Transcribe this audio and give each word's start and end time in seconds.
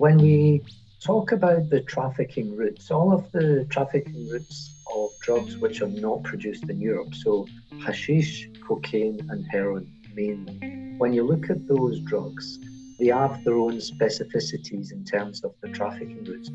When 0.00 0.16
we 0.16 0.62
talk 0.98 1.30
about 1.32 1.68
the 1.68 1.82
trafficking 1.82 2.56
routes, 2.56 2.90
all 2.90 3.12
of 3.12 3.30
the 3.32 3.66
trafficking 3.68 4.30
routes 4.30 4.82
of 4.96 5.10
drugs 5.20 5.58
which 5.58 5.82
are 5.82 5.88
not 5.88 6.22
produced 6.22 6.70
in 6.70 6.80
Europe, 6.80 7.14
so 7.14 7.46
hashish, 7.84 8.48
cocaine, 8.66 9.20
and 9.28 9.44
heroin 9.50 9.92
mainly, 10.14 10.94
when 10.96 11.12
you 11.12 11.22
look 11.22 11.50
at 11.50 11.68
those 11.68 12.00
drugs, 12.00 12.58
they 12.98 13.08
have 13.08 13.44
their 13.44 13.58
own 13.58 13.74
specificities 13.74 14.90
in 14.90 15.04
terms 15.04 15.44
of 15.44 15.52
the 15.60 15.68
trafficking 15.68 16.24
routes. 16.24 16.50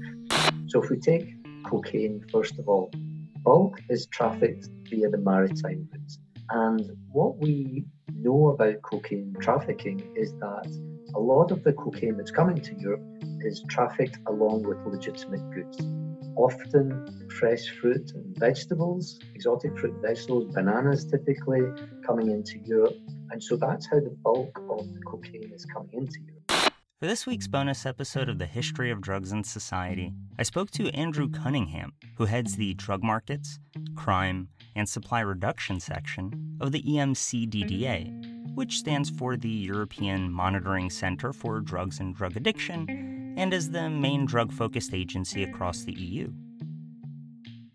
So 0.65 0.81
if 0.81 0.89
we 0.89 0.97
take 0.97 1.35
cocaine, 1.65 2.25
first 2.31 2.57
of 2.57 2.67
all, 2.67 2.89
bulk 3.43 3.79
is 3.91 4.07
trafficked 4.07 4.69
via 4.89 5.07
the 5.11 5.19
maritime 5.19 5.87
routes. 5.93 6.17
And 6.49 6.97
what 7.11 7.37
we 7.37 7.85
know 8.11 8.47
about 8.47 8.81
cocaine 8.81 9.35
trafficking 9.39 10.01
is 10.15 10.33
that 10.39 10.65
a 11.13 11.19
lot 11.19 11.51
of 11.51 11.63
the 11.63 11.73
cocaine 11.73 12.17
that's 12.17 12.31
coming 12.31 12.59
to 12.59 12.75
Europe 12.79 13.03
is 13.45 13.63
trafficked 13.69 14.17
along 14.27 14.63
with 14.63 14.77
legitimate 14.85 15.49
goods. 15.51 15.79
Often 16.35 17.29
fresh 17.29 17.69
fruit 17.79 18.11
and 18.13 18.37
vegetables, 18.37 19.19
exotic 19.33 19.77
fruit 19.77 19.93
and 19.93 20.01
vegetables, 20.01 20.53
bananas 20.53 21.05
typically 21.05 21.61
coming 22.05 22.29
into 22.29 22.59
Europe. 22.59 22.97
And 23.31 23.41
so 23.41 23.55
that's 23.55 23.85
how 23.87 23.99
the 23.99 24.15
bulk 24.23 24.57
of 24.69 24.93
the 24.93 24.99
cocaine 25.01 25.51
is 25.53 25.65
coming 25.65 25.93
into 25.93 26.19
Europe. 26.19 26.71
For 26.99 27.07
this 27.07 27.25
week's 27.25 27.47
bonus 27.47 27.85
episode 27.85 28.29
of 28.29 28.39
the 28.39 28.45
History 28.45 28.89
of 28.89 29.01
Drugs 29.01 29.31
in 29.31 29.43
Society, 29.43 30.13
I 30.39 30.43
spoke 30.43 30.71
to 30.71 30.89
Andrew 30.89 31.29
Cunningham, 31.29 31.93
who 32.17 32.25
heads 32.25 32.55
the 32.55 32.73
Drug 32.73 33.03
Markets, 33.03 33.59
Crime, 33.95 34.47
and 34.75 34.87
Supply 34.89 35.19
Reduction 35.19 35.79
section 35.79 36.57
of 36.59 36.71
the 36.71 36.81
EMCDDA, 36.81 38.55
which 38.55 38.77
stands 38.77 39.09
for 39.09 39.35
the 39.37 39.49
European 39.49 40.31
Monitoring 40.31 40.89
Center 40.89 41.33
for 41.33 41.59
Drugs 41.59 41.99
and 41.99 42.15
Drug 42.15 42.37
Addiction 42.37 43.14
and 43.35 43.53
is 43.53 43.69
the 43.69 43.89
main 43.89 44.25
drug 44.25 44.51
focused 44.51 44.93
agency 44.93 45.43
across 45.43 45.83
the 45.83 45.93
EU. 45.93 46.31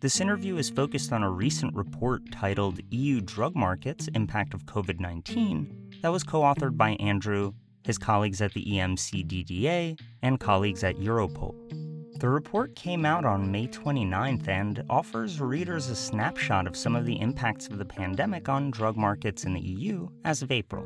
This 0.01 0.21
interview 0.21 0.57
is 0.57 0.71
focused 0.71 1.13
on 1.13 1.23
a 1.23 1.31
recent 1.31 1.75
report 1.75 2.31
titled 2.33 2.81
EU 2.91 3.21
Drug 3.21 3.55
Markets 3.55 4.09
Impact 4.15 4.55
of 4.55 4.67
COVID 4.67 4.99
19 5.01 5.99
that 6.03 6.13
was 6.13 6.25
co 6.25 6.41
authored 6.41 6.77
by 6.77 6.93
Andrew 6.93 7.53
his 7.85 7.99
colleagues 7.99 8.41
at 8.41 8.53
the 8.53 8.65
EMCDDA, 8.65 9.99
and 10.23 10.41
colleagues 10.41 10.85
at 10.85 10.97
Europol. 10.97 11.55
The 12.21 12.29
report 12.29 12.77
came 12.77 13.07
out 13.07 13.25
on 13.25 13.51
May 13.51 13.67
29th 13.67 14.47
and 14.49 14.85
offers 14.91 15.41
readers 15.41 15.89
a 15.89 15.97
snapshot 15.97 16.67
of 16.67 16.77
some 16.77 16.95
of 16.95 17.07
the 17.07 17.19
impacts 17.19 17.67
of 17.69 17.79
the 17.79 17.85
pandemic 17.85 18.49
on 18.49 18.71
drug 18.71 18.97
markets 18.97 19.45
in 19.45 19.55
the 19.55 19.61
EU 19.61 20.09
as 20.25 20.43
of 20.43 20.53
April. 20.53 20.85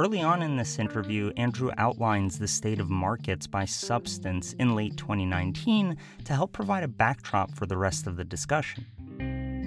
Early 0.00 0.22
on 0.22 0.40
in 0.40 0.56
this 0.56 0.78
interview, 0.78 1.30
Andrew 1.36 1.70
outlines 1.76 2.38
the 2.38 2.48
state 2.48 2.80
of 2.80 2.88
markets 2.88 3.46
by 3.46 3.66
substance 3.66 4.54
in 4.54 4.74
late 4.74 4.96
2019 4.96 5.94
to 6.24 6.32
help 6.32 6.52
provide 6.52 6.84
a 6.84 6.88
backdrop 6.88 7.50
for 7.50 7.66
the 7.66 7.76
rest 7.76 8.06
of 8.06 8.16
the 8.16 8.24
discussion. 8.24 8.86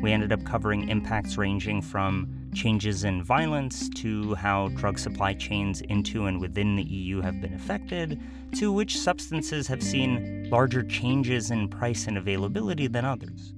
We 0.01 0.11
ended 0.11 0.33
up 0.33 0.43
covering 0.43 0.89
impacts 0.89 1.37
ranging 1.37 1.83
from 1.83 2.49
changes 2.51 3.03
in 3.03 3.21
violence 3.21 3.89
to 3.89 4.33
how 4.33 4.69
drug 4.69 4.97
supply 4.97 5.35
chains 5.35 5.81
into 5.81 6.25
and 6.25 6.41
within 6.41 6.77
the 6.77 6.83
EU 6.83 7.21
have 7.21 7.39
been 7.39 7.53
affected, 7.53 8.19
to 8.55 8.71
which 8.71 8.97
substances 8.97 9.67
have 9.67 9.83
seen 9.83 10.49
larger 10.49 10.81
changes 10.81 11.51
in 11.51 11.67
price 11.67 12.07
and 12.07 12.17
availability 12.17 12.87
than 12.87 13.05
others. 13.05 13.53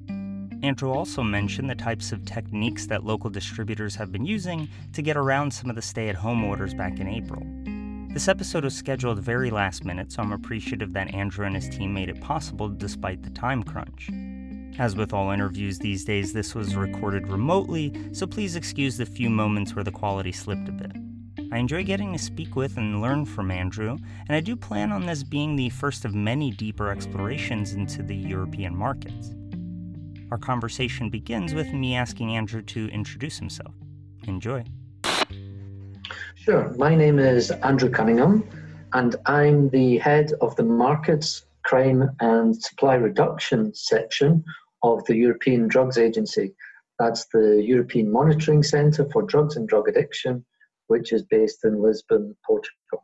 Andrew 0.66 0.92
also 0.92 1.22
mentioned 1.22 1.70
the 1.70 1.76
types 1.76 2.12
of 2.12 2.26
techniques 2.26 2.88
that 2.88 3.06
local 3.06 3.30
distributors 3.30 3.94
have 3.96 4.12
been 4.12 4.26
using 4.26 4.68
to 4.94 5.04
get 5.04 5.16
around 5.16 5.52
some 5.52 5.70
of 5.70 5.76
the 5.76 5.82
stay 5.82 6.10
at 6.10 6.16
home 6.16 6.44
orders 6.44 6.74
back 6.74 7.00
in 7.00 7.08
April. 7.08 7.46
This 8.12 8.28
episode 8.28 8.64
was 8.64 8.76
scheduled 8.76 9.20
very 9.20 9.52
last 9.52 9.86
minute, 9.86 10.12
so 10.12 10.24
I'm 10.24 10.32
appreciative 10.32 10.92
that 10.94 11.14
Andrew 11.14 11.46
and 11.46 11.56
his 11.56 11.70
team 11.70 11.94
made 11.94 12.10
it 12.10 12.20
possible 12.20 12.68
despite 12.68 13.22
the 13.22 13.30
time 13.30 13.62
crunch. 13.62 14.09
As 14.80 14.96
with 14.96 15.14
all 15.14 15.30
interviews 15.30 15.78
these 15.78 16.04
days, 16.04 16.34
this 16.34 16.56
was 16.56 16.75
recorded 16.75 17.28
remotely, 17.28 17.94
so 18.12 18.25
please 18.25 18.56
excuse 18.56 18.98
the 18.98 19.06
few 19.06 19.30
moments 19.30 19.75
where 19.75 19.84
the 19.84 19.92
quality 19.92 20.31
slipped 20.31 20.68
a 20.68 20.72
bit. 20.72 20.94
I 21.52 21.59
enjoy 21.59 21.84
getting 21.84 22.12
to 22.12 22.20
speak 22.20 22.56
with 22.56 22.78
and 22.78 23.02
learn 23.02 23.25
from 23.25 23.52
Andrew, 23.52 24.00
and 24.28 24.36
I 24.36 24.40
do 24.40 24.56
plan 24.56 24.92
on 24.92 25.06
this 25.06 25.22
being 25.22 25.56
the 25.56 25.70
first 25.70 26.06
of 26.06 26.16
many 26.16 26.50
deeper 26.50 26.90
explorations 26.90 27.74
into 27.74 28.02
the 28.02 28.16
European 28.16 28.75
markets. 28.75 29.36
Our 30.31 30.38
conversation 30.40 31.09
begins 31.09 31.53
with 31.53 31.72
me 31.72 31.96
asking 31.96 32.36
Andrew 32.36 32.62
to 32.63 32.88
introduce 32.90 33.38
himself. 33.38 33.74
Enjoy. 34.28 34.63
Sure. 36.34 36.74
My 36.78 36.96
name 36.96 37.19
is 37.19 37.52
Andrew 37.52 37.90
Cunningham, 37.90 38.44
and 38.94 39.16
I'm 39.28 39.69
the 39.69 39.97
head 40.00 40.31
of 40.41 40.56
the 40.56 40.63
Markets, 40.63 41.46
Crime 41.63 42.09
and 42.19 42.56
Supply 42.56 42.96
Reduction 42.96 43.74
section 43.74 44.44
of 44.84 45.03
the 45.06 45.16
European 45.16 45.68
Drugs 45.68 45.97
Agency. 45.97 46.53
That's 46.97 47.25
the 47.34 47.63
European 47.63 48.12
Monitoring 48.12 48.63
Centre 48.63 49.07
for 49.12 49.24
Drugs 49.24 49.57
and 49.57 49.68
Drug 49.68 49.88
Addiction, 49.88 50.44
which 50.88 51.12
is 51.13 51.24
based 51.24 51.66
in 51.66 51.81
Lisbon, 51.81 52.36
Portugal. 52.46 53.03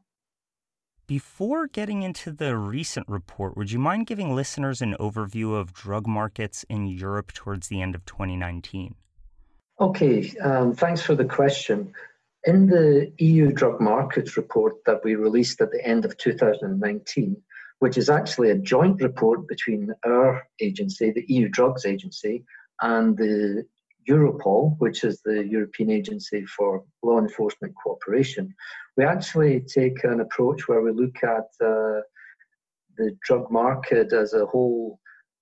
Before 1.11 1.67
getting 1.67 2.03
into 2.03 2.31
the 2.31 2.55
recent 2.55 3.05
report, 3.09 3.57
would 3.57 3.69
you 3.69 3.79
mind 3.79 4.07
giving 4.07 4.33
listeners 4.33 4.81
an 4.81 4.95
overview 4.97 5.59
of 5.59 5.73
drug 5.73 6.07
markets 6.07 6.63
in 6.69 6.87
Europe 6.87 7.33
towards 7.33 7.67
the 7.67 7.81
end 7.81 7.95
of 7.95 8.05
2019? 8.05 8.95
Okay, 9.81 10.31
um, 10.37 10.73
thanks 10.73 11.01
for 11.01 11.13
the 11.13 11.25
question. 11.25 11.91
In 12.45 12.65
the 12.65 13.11
EU 13.17 13.51
drug 13.51 13.81
markets 13.81 14.37
report 14.37 14.75
that 14.85 15.03
we 15.03 15.15
released 15.15 15.59
at 15.59 15.73
the 15.73 15.85
end 15.85 16.05
of 16.05 16.17
2019, 16.17 17.35
which 17.79 17.97
is 17.97 18.09
actually 18.09 18.51
a 18.51 18.57
joint 18.57 19.01
report 19.01 19.49
between 19.49 19.93
our 20.05 20.47
agency, 20.61 21.11
the 21.11 21.25
EU 21.27 21.49
Drugs 21.49 21.85
Agency, 21.85 22.45
and 22.81 23.17
the 23.17 23.65
Europol, 24.09 24.75
which 24.79 25.03
is 25.03 25.21
the 25.23 25.45
European 25.47 25.89
Agency 25.89 26.45
for 26.45 26.83
Law 27.03 27.19
Enforcement 27.19 27.73
Cooperation. 27.81 28.53
We 28.97 29.03
actually 29.03 29.61
take 29.61 30.03
an 30.03 30.21
approach 30.21 30.67
where 30.67 30.81
we 30.81 30.91
look 30.91 31.23
at 31.23 31.47
uh, 31.63 32.01
the 32.97 33.15
drug 33.25 33.51
market 33.51 34.13
as 34.13 34.33
a 34.33 34.45
whole 34.45 34.99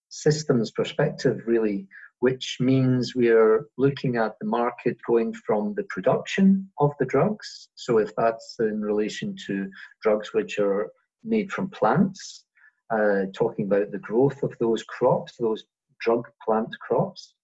systems 0.10 0.72
perspective, 0.72 1.42
really, 1.46 1.88
which 2.20 2.58
means 2.60 3.16
we 3.16 3.30
are 3.30 3.68
looking 3.78 4.18
at 4.18 4.38
the 4.40 4.48
market 4.48 4.98
going 5.08 5.34
from 5.34 5.74
the 5.76 5.84
production 5.84 6.70
of 6.80 6.92
the 7.00 7.06
drugs. 7.06 7.70
So, 7.76 7.98
if 7.98 8.14
that's 8.16 8.58
in 8.60 8.82
relation 8.82 9.36
to 9.48 9.70
drugs 10.02 10.34
which 10.34 10.60
are 10.60 10.92
made 11.24 11.52
from 11.52 11.70
plants, 11.70 12.46
uh, 12.92 13.26
talking 13.34 13.66
about 13.66 13.92
the 13.92 14.00
growth 14.00 14.42
of 14.44 14.54
those 14.60 14.84
crops, 14.84 15.36
those 15.38 15.64
drug 16.00 16.28
plant 16.44 16.76
crops, 16.80 17.36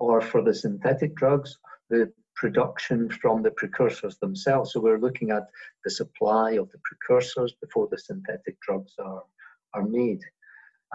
or 0.00 0.20
for 0.22 0.42
the 0.42 0.54
synthetic 0.54 1.14
drugs, 1.14 1.58
the 1.90 2.10
production 2.34 3.10
from 3.10 3.42
the 3.42 3.50
precursors 3.50 4.16
themselves. 4.18 4.72
So 4.72 4.80
we're 4.80 4.98
looking 4.98 5.30
at 5.30 5.46
the 5.84 5.90
supply 5.90 6.52
of 6.52 6.70
the 6.72 6.80
precursors 6.88 7.52
before 7.60 7.86
the 7.90 7.98
synthetic 7.98 8.58
drugs 8.60 8.94
are, 8.98 9.22
are 9.74 9.84
made. 9.84 10.22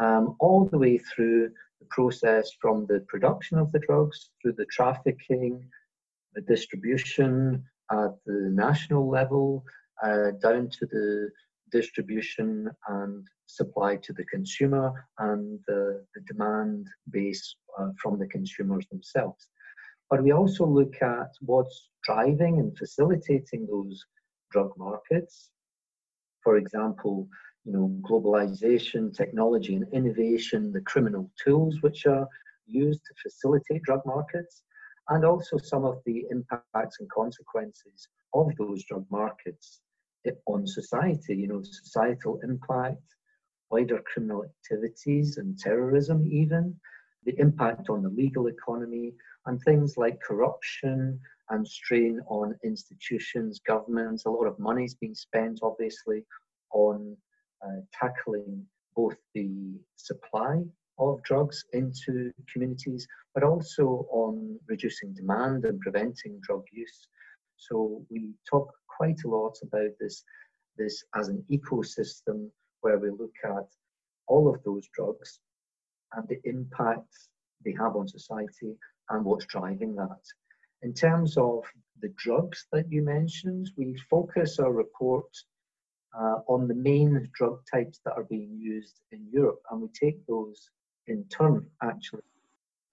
Um, 0.02 0.36
all 0.40 0.66
the 0.66 0.80
way 0.80 0.98
through 0.98 1.52
the 1.80 1.86
process 1.92 2.50
from 2.60 2.88
the 2.88 3.02
production 3.08 3.60
of 3.60 3.72
the 3.72 3.80
drugs 3.80 4.32
through 4.42 4.54
the 4.54 4.66
trafficking, 4.66 5.64
the 6.34 6.42
distribution 6.42 7.64
at 7.92 8.14
the 8.26 8.50
national 8.52 9.08
level, 9.08 9.64
uh, 10.04 10.32
down 10.42 10.70
to 10.80 10.86
the 10.88 11.30
distribution 11.72 12.72
and 12.88 13.28
supply 13.48 13.96
to 13.98 14.14
the 14.14 14.26
consumer 14.26 15.08
and 15.20 15.60
the, 15.68 16.04
the 16.14 16.22
demand 16.22 16.88
base 17.12 17.56
uh, 17.80 17.90
from 18.02 18.20
the 18.20 18.28
consumers 18.28 18.86
themselves. 18.92 19.48
But 20.10 20.24
we 20.24 20.32
also 20.32 20.66
look 20.66 21.02
at 21.02 21.32
what's 21.42 21.90
driving 22.04 22.60
and 22.60 22.78
facilitating 22.78 23.68
those 23.68 24.06
drug 24.52 24.72
markets. 24.78 25.50
For 26.44 26.58
example, 26.58 27.28
you 27.66 27.74
know, 27.74 28.00
globalization, 28.02 29.16
technology 29.16 29.76
and 29.76 29.92
innovation, 29.92 30.72
the 30.72 30.82
criminal 30.82 31.32
tools 31.44 31.82
which 31.82 32.06
are 32.06 32.28
used 32.68 33.02
to 33.06 33.14
facilitate 33.22 33.82
drug 33.84 34.02
markets, 34.06 34.64
and 35.10 35.26
also 35.26 35.58
some 35.58 35.86
of 35.86 36.02
the 36.06 36.26
impacts 36.30 37.00
and 37.00 37.10
consequences 37.10 38.08
of 38.34 38.52
those 38.58 38.84
drug 38.86 39.06
markets 39.10 39.82
on 40.48 40.66
society, 40.66 41.36
you 41.36 41.48
know, 41.48 41.62
societal 41.64 42.40
impact, 42.44 43.04
wider 43.72 44.02
criminal 44.12 44.44
activities 44.44 45.38
and 45.38 45.58
terrorism, 45.58 46.28
even, 46.32 46.76
the 47.26 47.38
impact 47.40 47.90
on 47.90 48.04
the 48.04 48.10
legal 48.10 48.48
economy, 48.48 49.14
and 49.46 49.60
things 49.62 49.98
like 49.98 50.20
corruption 50.22 51.20
and 51.50 51.68
strain 51.68 52.20
on 52.28 52.56
institutions, 52.64 53.60
governments. 53.66 54.26
A 54.26 54.30
lot 54.30 54.48
of 54.48 54.58
money 54.60 54.84
is 54.84 54.96
being 54.96 55.16
spent, 55.16 55.60
obviously, 55.62 56.24
on 56.72 57.16
uh, 57.66 57.82
tackling 57.94 58.66
both 58.96 59.16
the 59.34 59.50
supply 59.96 60.62
of 60.98 61.22
drugs 61.24 61.66
into 61.74 62.32
communities, 62.52 63.08
but 63.34 63.44
also 63.44 64.08
on 64.12 64.58
reducing 64.68 65.14
demand 65.14 65.66
and 65.66 65.80
preventing 65.82 66.40
drug 66.42 66.64
use. 66.72 67.08
So 67.58 68.04
we 68.10 68.32
talk 68.50 68.72
quite 68.88 69.20
a 69.26 69.30
lot 69.30 69.58
about 69.62 69.92
this, 70.00 70.24
this 70.78 71.04
as 71.16 71.28
an 71.28 71.44
ecosystem 71.52 72.50
where 72.86 73.00
we 73.00 73.10
look 73.10 73.34
at 73.44 73.68
all 74.28 74.48
of 74.48 74.62
those 74.64 74.88
drugs 74.94 75.40
and 76.14 76.28
the 76.28 76.40
impacts 76.44 77.30
they 77.64 77.72
have 77.72 77.96
on 77.96 78.08
society 78.08 78.76
and 79.10 79.26
what's 79.26 79.48
driving 79.48 79.96
that. 79.96 80.24
In 80.84 80.94
terms 80.94 81.36
of 81.36 81.64
the 82.04 82.14
drugs 82.16 82.68
that 82.72 82.86
you 82.92 83.02
mentioned, 83.02 83.72
we 83.76 83.98
focus 84.08 84.60
our 84.60 84.72
report 84.72 85.32
uh, 86.16 86.38
on 86.48 86.68
the 86.68 86.76
main 86.76 87.28
drug 87.34 87.58
types 87.74 88.00
that 88.06 88.14
are 88.14 88.30
being 88.36 88.56
used 88.60 89.00
in 89.12 89.22
Europe, 89.32 89.62
and 89.72 89.82
we 89.82 89.88
take 90.00 90.20
those 90.28 90.70
in 91.08 91.26
turn 91.36 91.66
actually. 91.82 92.30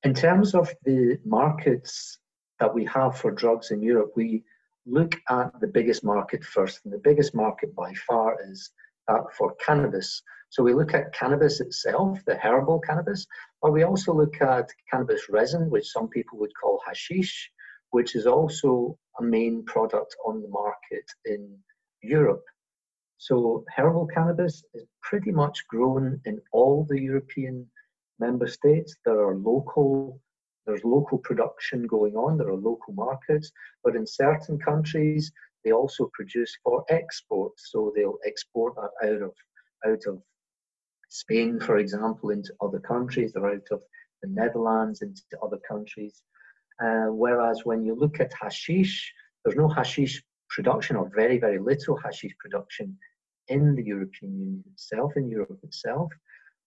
In 0.05 0.15
terms 0.15 0.55
of 0.55 0.73
the 0.85 1.19
markets 1.27 2.19
that 2.61 2.73
we 2.73 2.87
have 2.87 3.19
for 3.19 3.31
drugs 3.31 3.73
in 3.73 3.83
Europe, 3.83 4.12
we 4.17 4.43
look 4.87 5.15
at 5.29 5.61
the 5.61 5.73
biggest 5.79 6.03
market 6.03 6.43
first, 6.43 6.81
and 6.85 6.93
the 6.94 7.05
biggest 7.11 7.35
market 7.35 7.75
by 7.77 7.93
far 8.09 8.39
is 8.50 8.71
that 9.09 9.25
for 9.37 9.55
cannabis. 9.65 10.23
So 10.51 10.63
we 10.63 10.75
look 10.75 10.93
at 10.93 11.15
cannabis 11.15 11.61
itself, 11.61 12.21
the 12.27 12.37
herbal 12.37 12.81
cannabis, 12.81 13.27
but 13.63 13.73
we 13.73 13.85
also 13.85 14.13
look 14.13 14.41
at 14.43 14.69
cannabis 14.91 15.29
resin, 15.31 15.71
which 15.71 15.91
some 15.91 16.09
people 16.09 16.39
would 16.39 16.53
call 16.61 16.81
hashish, 16.87 17.51
which 17.91 18.15
is 18.15 18.27
also 18.27 18.99
a 19.19 19.23
main 19.23 19.65
product 19.65 20.15
on 20.27 20.43
the 20.43 20.49
market 20.49 21.05
in 21.25 21.57
Europe. 22.03 22.45
So 23.19 23.65
herbal 23.77 24.09
cannabis 24.09 24.63
is 24.75 24.85
pretty 25.01 25.31
much 25.31 25.67
grown 25.69 26.21
in 26.25 26.41
all 26.53 26.85
the 26.89 27.01
European 27.01 27.67
member 28.19 28.47
states. 28.47 28.97
There 29.05 29.21
are 29.21 29.37
local 29.37 30.21
there's 30.67 30.85
local 30.85 31.19
production 31.19 31.87
going 31.87 32.15
on, 32.15 32.39
there 32.39 32.49
are 32.49 32.69
local 32.71 32.95
markets, 32.95 33.51
but 33.83 33.97
in 33.97 34.07
certain 34.07 34.59
countries 34.59 35.33
they 35.64 35.73
also 35.73 36.11
produce 36.12 36.56
for 36.62 36.85
export. 36.88 37.53
So 37.56 37.93
they'll 37.94 38.19
export 38.26 38.75
that 38.76 39.09
out 39.09 39.23
of 39.23 39.32
out 39.87 40.03
of 40.06 40.23
Spain, 41.09 41.61
for 41.61 41.76
example, 41.79 42.31
into 42.31 42.53
other 42.61 42.81
countries, 42.81 43.32
or 43.37 43.50
out 43.50 43.69
of 43.70 43.82
the 44.23 44.29
Netherlands 44.29 45.03
into 45.03 45.23
other 45.43 45.59
countries. 45.69 46.23
Uh, 46.82 47.06
whereas 47.11 47.64
when 47.64 47.85
you 47.85 47.94
look 47.94 48.19
at 48.20 48.32
hashish, 48.41 49.12
there's 49.44 49.56
no 49.56 49.69
hashish 49.69 50.23
production 50.49 50.97
or 50.97 51.11
very, 51.14 51.38
very 51.38 51.59
little 51.59 51.97
hashish 51.97 52.35
production 52.38 52.97
in 53.49 53.75
the 53.75 53.85
European 53.85 54.32
Union 54.38 54.65
itself, 54.73 55.12
in 55.17 55.29
Europe 55.29 55.58
itself. 55.62 56.11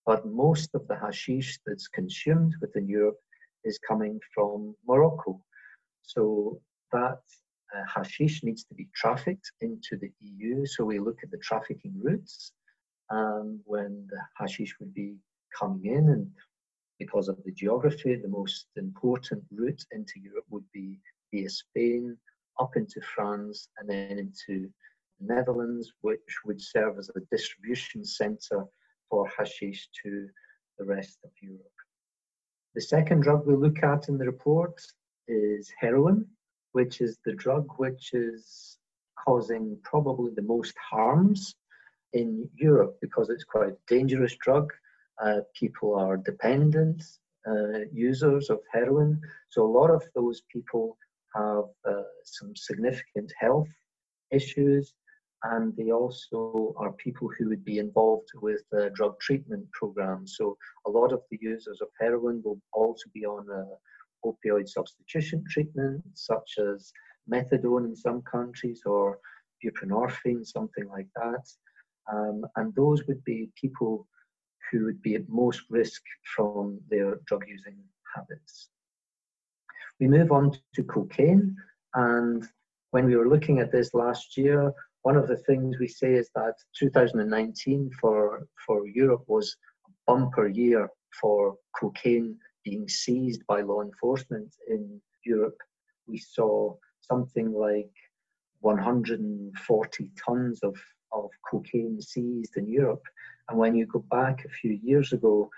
But 0.05 0.25
most 0.27 0.75
of 0.75 0.87
the 0.87 0.95
hashish 0.95 1.59
that's 1.65 1.87
consumed 1.87 2.53
within 2.61 2.87
Europe 2.87 3.19
is 3.63 3.79
coming 3.79 4.19
from 4.33 4.75
Morocco. 4.87 5.41
So 6.03 6.61
that 6.91 7.19
uh, 7.73 7.83
hashish 7.93 8.43
needs 8.43 8.63
to 8.65 8.75
be 8.75 8.87
trafficked 8.95 9.51
into 9.61 9.97
the 9.97 10.11
EU. 10.19 10.65
So 10.65 10.83
we 10.83 10.99
look 10.99 11.19
at 11.23 11.31
the 11.31 11.37
trafficking 11.37 11.93
routes 12.01 12.51
um, 13.09 13.59
when 13.65 14.07
the 14.09 14.19
hashish 14.37 14.75
would 14.79 14.93
be 14.93 15.15
coming 15.57 15.85
in. 15.85 16.09
And 16.09 16.27
because 16.99 17.27
of 17.27 17.37
the 17.43 17.51
geography, 17.51 18.15
the 18.15 18.27
most 18.27 18.67
important 18.75 19.43
route 19.51 19.83
into 19.91 20.19
Europe 20.21 20.45
would 20.49 20.65
be 20.73 20.99
via 21.33 21.49
Spain, 21.49 22.17
up 22.59 22.75
into 22.75 23.01
France, 23.15 23.69
and 23.77 23.89
then 23.89 24.19
into 24.19 24.69
the 25.19 25.33
Netherlands, 25.33 25.91
which 26.01 26.19
would 26.45 26.61
serve 26.61 26.97
as 26.97 27.09
a 27.15 27.19
distribution 27.31 28.05
centre 28.05 28.63
for 29.09 29.29
hashish 29.37 29.89
to 30.03 30.27
the 30.77 30.85
rest 30.85 31.19
of 31.23 31.31
Europe. 31.41 31.61
The 32.75 32.81
second 32.81 33.21
drug 33.21 33.45
we 33.45 33.55
look 33.55 33.83
at 33.83 34.09
in 34.09 34.17
the 34.17 34.25
report 34.25 34.81
is 35.27 35.71
heroin, 35.79 36.27
which 36.75 36.99
is 36.99 37.17
the 37.25 37.35
drug 37.43 37.65
which 37.77 38.13
is 38.13 38.77
causing 39.25 39.77
probably 39.91 40.31
the 40.35 40.49
most 40.55 40.75
harms 40.91 41.55
in 42.11 42.29
Europe 42.53 42.97
because 43.01 43.29
it's 43.29 43.45
quite 43.45 43.69
a 43.69 43.77
dangerous 43.87 44.35
drug. 44.45 44.65
Uh, 45.23 45.39
people 45.57 45.95
are 45.95 46.17
dependent 46.17 47.01
uh, 47.47 47.79
users 47.93 48.49
of 48.49 48.59
heroin, 48.73 49.21
so 49.49 49.63
a 49.63 49.75
lot 49.79 49.89
of 49.89 50.03
those 50.15 50.41
people 50.53 50.97
have 51.33 51.69
uh, 51.89 52.09
some 52.25 52.51
significant 52.55 53.31
health 53.39 53.71
issues 54.31 54.93
and 55.43 55.73
they 55.77 55.91
also 55.91 56.73
are 56.77 56.91
people 57.05 57.29
who 57.37 57.47
would 57.49 57.63
be 57.63 57.77
involved 57.77 58.29
with 58.41 58.63
drug 58.95 59.13
treatment 59.21 59.65
programs. 59.71 60.35
So 60.37 60.57
a 60.87 60.89
lot 60.89 61.13
of 61.13 61.21
the 61.29 61.37
users 61.39 61.79
of 61.81 61.89
heroin 62.01 62.41
will 62.43 62.59
also 62.73 63.05
be 63.13 63.25
on 63.25 63.45
uh, 63.49 63.75
opioid 64.25 64.67
substitution 64.67 65.43
treatment, 65.49 66.03
such 66.13 66.57
as 66.57 66.91
methadone 67.31 67.85
in 67.85 67.95
some 67.95 68.21
countries 68.21 68.81
or 68.85 69.19
buprenorphine, 69.63 70.45
something 70.45 70.87
like 70.87 71.07
that. 71.15 71.43
Um, 72.11 72.45
and 72.55 72.73
those 72.75 73.05
would 73.07 73.23
be 73.23 73.49
people 73.59 74.07
who 74.71 74.85
would 74.85 75.01
be 75.01 75.15
at 75.15 75.29
most 75.29 75.61
risk 75.69 76.01
from 76.35 76.79
their 76.89 77.19
drug 77.25 77.43
using 77.47 77.77
habits. 78.15 78.69
We 79.99 80.07
move 80.07 80.31
on 80.31 80.51
to 80.75 80.83
cocaine, 80.83 81.55
and 81.93 82.45
when 82.91 83.05
we 83.05 83.15
were 83.15 83.29
looking 83.29 83.59
at 83.59 83.71
this 83.71 83.93
last 83.93 84.37
year, 84.37 84.73
one 85.03 85.15
of 85.15 85.27
the 85.27 85.37
things 85.37 85.77
we 85.79 85.87
say 85.87 86.13
is 86.13 86.29
that 86.35 86.55
2019 86.79 87.91
for, 88.01 88.47
for 88.65 88.87
Europe 88.87 89.23
was 89.27 89.55
a 89.87 89.91
bumper 90.07 90.47
year 90.47 90.89
for 91.21 91.55
cocaine 91.79 92.37
being 92.65 92.89
seized 92.89 93.45
by 93.47 93.61
law 93.61 93.81
enforcement 93.81 94.53
in 94.67 94.99
Europe. 95.23 95.57
We 96.07 96.17
saw 96.17 96.75
something 97.01 97.53
like 97.53 97.93
140 98.61 100.11
tons 100.25 100.59
of, 100.63 100.75
of 101.11 101.29
cocaine 101.49 102.01
seized 102.01 102.57
in 102.57 102.67
Europe. 102.67 103.03
And 103.47 103.57
when 103.57 103.75
you 103.75 103.85
go 103.85 104.03
back 104.09 104.43
a 104.43 104.49
few 104.49 104.79
years 104.83 105.13
ago, 105.13 105.49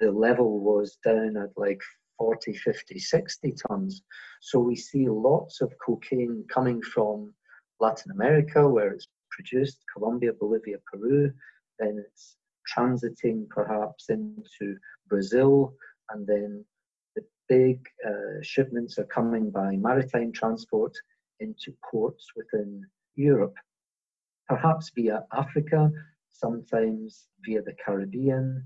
the 0.00 0.10
level 0.10 0.58
was 0.58 0.98
down 1.04 1.36
at 1.36 1.50
like 1.56 1.80
40, 2.18 2.54
50, 2.56 2.98
60 2.98 3.54
tons. 3.68 4.02
So 4.40 4.58
we 4.58 4.74
see 4.76 5.08
lots 5.08 5.60
of 5.60 5.72
cocaine 5.84 6.44
coming 6.52 6.82
from 6.82 7.32
Latin 7.80 8.10
America, 8.12 8.68
where 8.68 8.90
it's 8.92 9.06
produced, 9.30 9.78
Colombia, 9.92 10.32
Bolivia, 10.32 10.78
Peru. 10.92 11.32
Then 11.78 12.04
it's 12.04 12.36
transiting 12.76 13.48
perhaps 13.48 14.08
into 14.08 14.76
Brazil, 15.08 15.74
and 16.12 16.26
then 16.26 16.64
the 17.16 17.22
big 17.48 17.78
uh, 18.06 18.42
shipments 18.42 18.98
are 18.98 19.04
coming 19.04 19.50
by 19.50 19.76
maritime 19.76 20.32
transport 20.32 20.94
into 21.40 21.74
ports 21.90 22.26
within 22.36 22.84
Europe, 23.14 23.56
perhaps 24.48 24.90
via 24.94 25.24
Africa, 25.32 25.90
sometimes 26.30 27.26
via 27.44 27.62
the 27.62 27.74
Caribbean, 27.84 28.64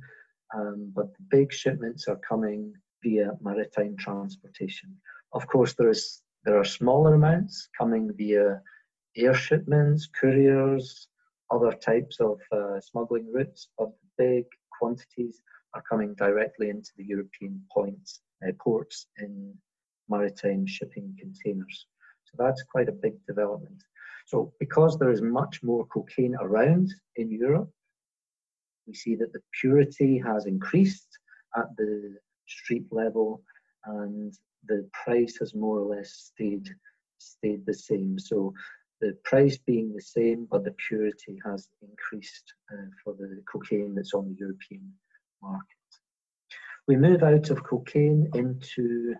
um, 0.54 0.92
but 0.94 1.12
the 1.14 1.24
big 1.30 1.52
shipments 1.52 2.06
are 2.08 2.20
coming 2.28 2.72
via 3.02 3.32
maritime 3.40 3.96
transportation. 3.98 4.94
Of 5.32 5.46
course, 5.46 5.74
there 5.74 5.90
is 5.90 6.22
there 6.44 6.58
are 6.58 6.64
smaller 6.64 7.14
amounts 7.14 7.68
coming 7.76 8.12
via 8.16 8.62
air 9.16 9.34
shipments, 9.34 10.08
couriers, 10.20 11.08
other 11.50 11.72
types 11.72 12.20
of 12.20 12.38
uh, 12.52 12.80
smuggling 12.80 13.32
routes, 13.32 13.68
but 13.78 13.90
big 14.16 14.44
quantities 14.78 15.42
are 15.76 15.82
coming 15.88 16.14
directly 16.14 16.70
into 16.70 16.90
the 16.96 17.04
European 17.04 17.62
points, 17.70 18.20
uh, 18.46 18.52
ports 18.58 19.06
in 19.18 19.54
maritime 20.08 20.66
shipping 20.66 21.14
containers. 21.20 21.86
So 22.24 22.32
that's 22.38 22.62
quite 22.62 22.88
a 22.88 23.00
big 23.04 23.14
development. 23.26 23.82
So 24.26 24.52
because 24.58 24.98
there 24.98 25.10
is 25.10 25.22
much 25.22 25.62
more 25.62 25.86
cocaine 25.86 26.36
around 26.40 26.92
in 27.16 27.30
Europe, 27.30 27.70
we 28.86 28.94
see 28.94 29.14
that 29.16 29.32
the 29.32 29.42
purity 29.60 30.18
has 30.18 30.46
increased 30.46 31.10
at 31.56 31.68
the 31.76 32.16
street 32.46 32.86
level 32.90 33.42
and 33.84 34.32
the 34.66 34.88
price 35.04 35.36
has 35.40 35.54
more 35.54 35.78
or 35.78 35.96
less 35.96 36.10
stayed 36.30 36.68
stayed 37.18 37.64
the 37.66 37.74
same. 37.74 38.18
So 38.18 38.52
the 39.00 39.16
price 39.24 39.58
being 39.58 39.92
the 39.92 40.02
same, 40.02 40.46
but 40.50 40.64
the 40.64 40.74
purity 40.88 41.38
has 41.44 41.68
increased 41.82 42.54
uh, 42.72 42.88
for 43.02 43.14
the 43.14 43.42
cocaine 43.50 43.94
that's 43.94 44.14
on 44.14 44.28
the 44.28 44.36
European 44.38 44.92
market. 45.42 45.66
We 46.88 46.96
move 46.96 47.22
out 47.22 47.50
of 47.50 47.64
cocaine 47.64 48.30
into 48.34 49.14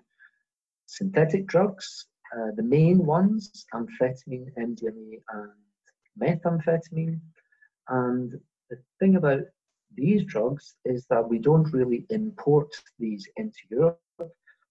synthetic 0.87 1.47
drugs. 1.47 2.07
Uh, 2.37 2.51
the 2.57 2.63
main 2.63 3.05
ones, 3.05 3.67
amphetamine, 3.75 4.53
MDMA, 4.59 5.23
and 5.33 5.53
methamphetamine. 6.21 7.21
And 7.89 8.39
the 8.71 8.79
thing 8.99 9.17
about 9.17 9.43
these 9.95 10.25
drugs 10.25 10.77
is 10.85 11.07
that 11.11 11.29
we 11.29 11.39
don't 11.39 11.73
really 11.73 12.05
import 12.11 12.69
these 12.99 13.29
into 13.37 13.59
Europe, 13.71 14.01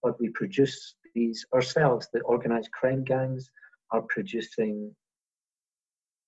but 0.03 0.19
we 0.19 0.29
produce 0.29 0.95
these 1.13 1.45
ourselves. 1.53 2.07
The 2.13 2.21
organized 2.21 2.71
crime 2.71 3.03
gangs 3.03 3.49
are 3.91 4.03
producing 4.03 4.93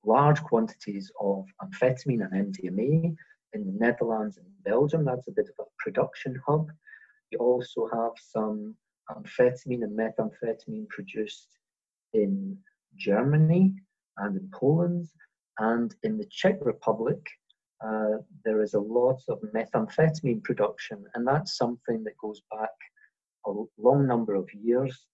large 0.06 0.42
quantities 0.44 1.12
of 1.20 1.46
amphetamine 1.62 2.26
and 2.32 2.56
MDMA 2.56 3.16
in 3.54 3.66
the 3.66 3.86
Netherlands 3.86 4.38
and 4.38 4.46
Belgium. 4.64 5.06
That's 5.06 5.28
a 5.28 5.32
bit 5.32 5.50
of 5.50 5.66
a 5.66 5.70
production 5.80 6.42
hub. 6.48 6.68
You 7.32 7.40
also 7.40 7.88
have 7.94 8.14
some 8.18 8.76
amphetamine 9.10 9.84
and 9.84 9.98
methamphetamine 9.98 10.88
produced 10.90 11.48
in 12.14 12.58
Germany 12.96 13.74
and 14.18 14.38
in 14.38 14.50
Poland 14.54 15.08
and 15.60 15.94
in 16.04 16.18
the 16.18 16.26
Czech 16.30 16.58
Republic. 16.62 17.22
uh, 17.86 18.18
there 18.44 18.62
is 18.62 18.74
a 18.74 18.80
lot 18.80 19.22
of 19.30 19.40
methamphetamine 19.54 20.44
production, 20.44 21.04
and 21.14 21.28
that's 21.28 21.58
something 21.58 22.04
that 22.04 22.18
goes 22.18 22.42
back 22.52 22.72
a 23.46 23.52
long 23.78 24.08
number 24.08 24.34
of 24.36 24.50
years. 24.54 25.06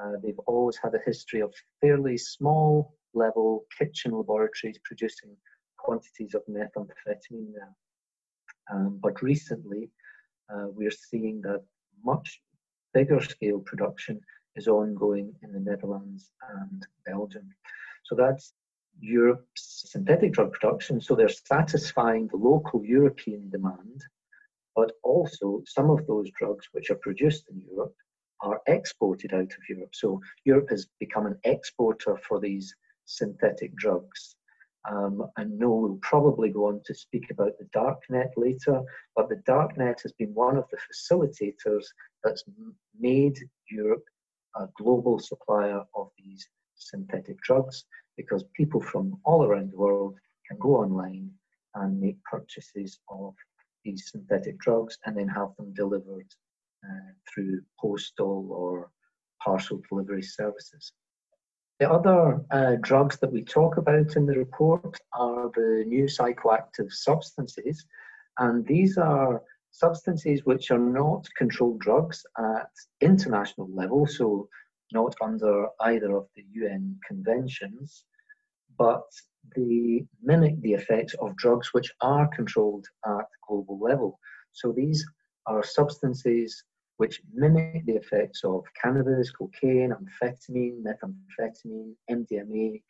Uh, 0.00 0.12
they've 0.22 0.38
always 0.46 0.76
had 0.76 0.94
a 0.94 1.00
history 1.06 1.40
of 1.40 1.52
fairly 1.80 2.16
small 2.16 2.94
level 3.14 3.64
kitchen 3.76 4.12
laboratories 4.12 4.78
producing 4.84 5.36
quantities 5.78 6.34
of 6.34 6.42
methamphetamine 6.46 7.52
there. 7.54 7.74
Um, 8.70 8.98
but 9.02 9.22
recently, 9.22 9.90
uh, 10.52 10.66
we're 10.68 10.90
seeing 10.90 11.40
that 11.42 11.62
much 12.04 12.40
bigger 12.94 13.20
scale 13.20 13.60
production 13.60 14.20
is 14.56 14.68
ongoing 14.68 15.34
in 15.42 15.52
the 15.52 15.60
Netherlands 15.60 16.30
and 16.60 16.86
Belgium. 17.06 17.48
So 18.04 18.14
that's 18.14 18.52
Europe's 19.00 19.84
synthetic 19.92 20.32
drug 20.32 20.52
production. 20.52 21.00
So 21.00 21.14
they're 21.14 21.28
satisfying 21.28 22.28
the 22.28 22.36
local 22.36 22.84
European 22.84 23.48
demand, 23.50 24.02
but 24.74 24.92
also 25.02 25.62
some 25.66 25.90
of 25.90 26.06
those 26.06 26.30
drugs 26.38 26.66
which 26.72 26.90
are 26.90 26.96
produced 26.96 27.44
in 27.50 27.62
Europe 27.70 27.94
are 28.40 28.60
exported 28.66 29.32
out 29.34 29.52
of 29.52 29.68
Europe. 29.68 29.94
So 29.94 30.20
Europe 30.44 30.68
has 30.70 30.88
become 31.00 31.26
an 31.26 31.38
exporter 31.44 32.16
for 32.28 32.40
these 32.40 32.74
synthetic 33.04 33.74
drugs. 33.76 34.36
Um, 34.90 35.30
I 35.36 35.44
know 35.44 35.70
we'll 35.70 35.98
probably 36.02 36.48
go 36.50 36.66
on 36.68 36.80
to 36.86 36.94
speak 36.94 37.30
about 37.30 37.52
the 37.58 37.66
darknet 37.76 38.30
later, 38.36 38.82
but 39.14 39.28
the 39.28 39.42
darknet 39.48 40.00
has 40.02 40.12
been 40.12 40.32
one 40.34 40.56
of 40.56 40.64
the 40.70 40.78
facilitators 40.88 41.84
that's 42.24 42.44
made 42.98 43.38
Europe 43.70 44.04
a 44.56 44.68
global 44.76 45.18
supplier 45.18 45.82
of 45.94 46.10
these 46.18 46.48
synthetic 46.74 47.40
drugs 47.42 47.84
because 48.16 48.44
people 48.54 48.80
from 48.80 49.18
all 49.24 49.44
around 49.44 49.70
the 49.70 49.76
world 49.76 50.16
can 50.48 50.58
go 50.58 50.76
online 50.76 51.30
and 51.74 52.00
make 52.00 52.22
purchases 52.24 52.98
of 53.10 53.34
these 53.84 54.10
synthetic 54.10 54.58
drugs 54.58 54.98
and 55.04 55.16
then 55.16 55.28
have 55.28 55.54
them 55.56 55.72
delivered 55.74 56.26
uh, 56.84 57.12
through 57.28 57.60
postal 57.80 58.48
or 58.50 58.90
parcel 59.42 59.80
delivery 59.88 60.22
services. 60.22 60.92
The 61.78 61.88
other 61.88 62.44
uh, 62.50 62.76
drugs 62.80 63.18
that 63.18 63.32
we 63.32 63.44
talk 63.44 63.76
about 63.76 64.16
in 64.16 64.26
the 64.26 64.36
report 64.36 64.98
are 65.12 65.48
the 65.54 65.84
new 65.86 66.06
psychoactive 66.06 66.90
substances, 66.90 67.86
and 68.38 68.66
these 68.66 68.98
are 68.98 69.42
substances 69.70 70.44
which 70.44 70.72
are 70.72 70.78
not 70.78 71.28
controlled 71.36 71.78
drugs 71.78 72.26
at 72.36 72.70
international 73.00 73.68
level, 73.72 74.08
so 74.08 74.48
not 74.92 75.14
under 75.22 75.68
either 75.82 76.16
of 76.16 76.26
the 76.34 76.44
UN 76.52 76.98
conventions, 77.06 78.04
but 78.76 79.04
they 79.54 80.04
mimic 80.20 80.60
the 80.62 80.72
effects 80.72 81.14
of 81.20 81.36
drugs 81.36 81.72
which 81.72 81.92
are 82.00 82.26
controlled 82.28 82.86
at 83.06 83.26
global 83.46 83.78
level. 83.78 84.18
So 84.50 84.72
these 84.72 85.06
are 85.46 85.62
substances 85.62 86.64
which 86.98 87.22
mimic 87.32 87.84
the 87.86 87.96
effects 87.96 88.42
of 88.44 88.64
cannabis, 88.80 89.30
cocaine, 89.30 89.92
amphetamine, 89.92 90.82
methamphetamine, 90.82 91.94
MDMA, 92.10 92.82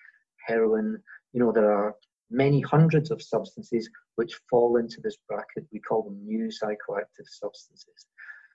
heroin. 0.47 1.01
You 1.33 1.41
know, 1.41 1.53
there 1.53 1.71
are 1.71 1.95
many 2.31 2.61
hundreds 2.61 3.11
of 3.11 3.23
substances 3.23 3.89
which 4.17 4.41
fall 4.51 4.77
into 4.79 5.01
this 5.03 5.17
bracket. 5.29 5.67
We 5.73 5.81
call 5.81 6.03
them 6.03 6.21
new 6.25 6.49
psychoactive 6.49 7.29
substances. 7.29 8.07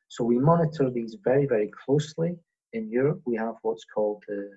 So 0.07 0.23
we 0.23 0.39
monitor 0.39 0.89
these 0.89 1.17
very, 1.23 1.45
very 1.45 1.71
closely. 1.85 2.35
In 2.73 2.89
Europe, 2.89 3.21
we 3.25 3.35
have 3.37 3.55
what's 3.61 3.85
called 3.85 4.23
the 4.27 4.49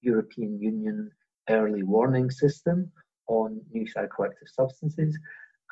European 0.00 0.60
Union 0.60 1.10
Early 1.50 1.82
Warning 1.82 2.30
System 2.30 2.90
on 3.28 3.60
new 3.72 3.84
psychoactive 3.84 4.48
substances. 4.54 5.18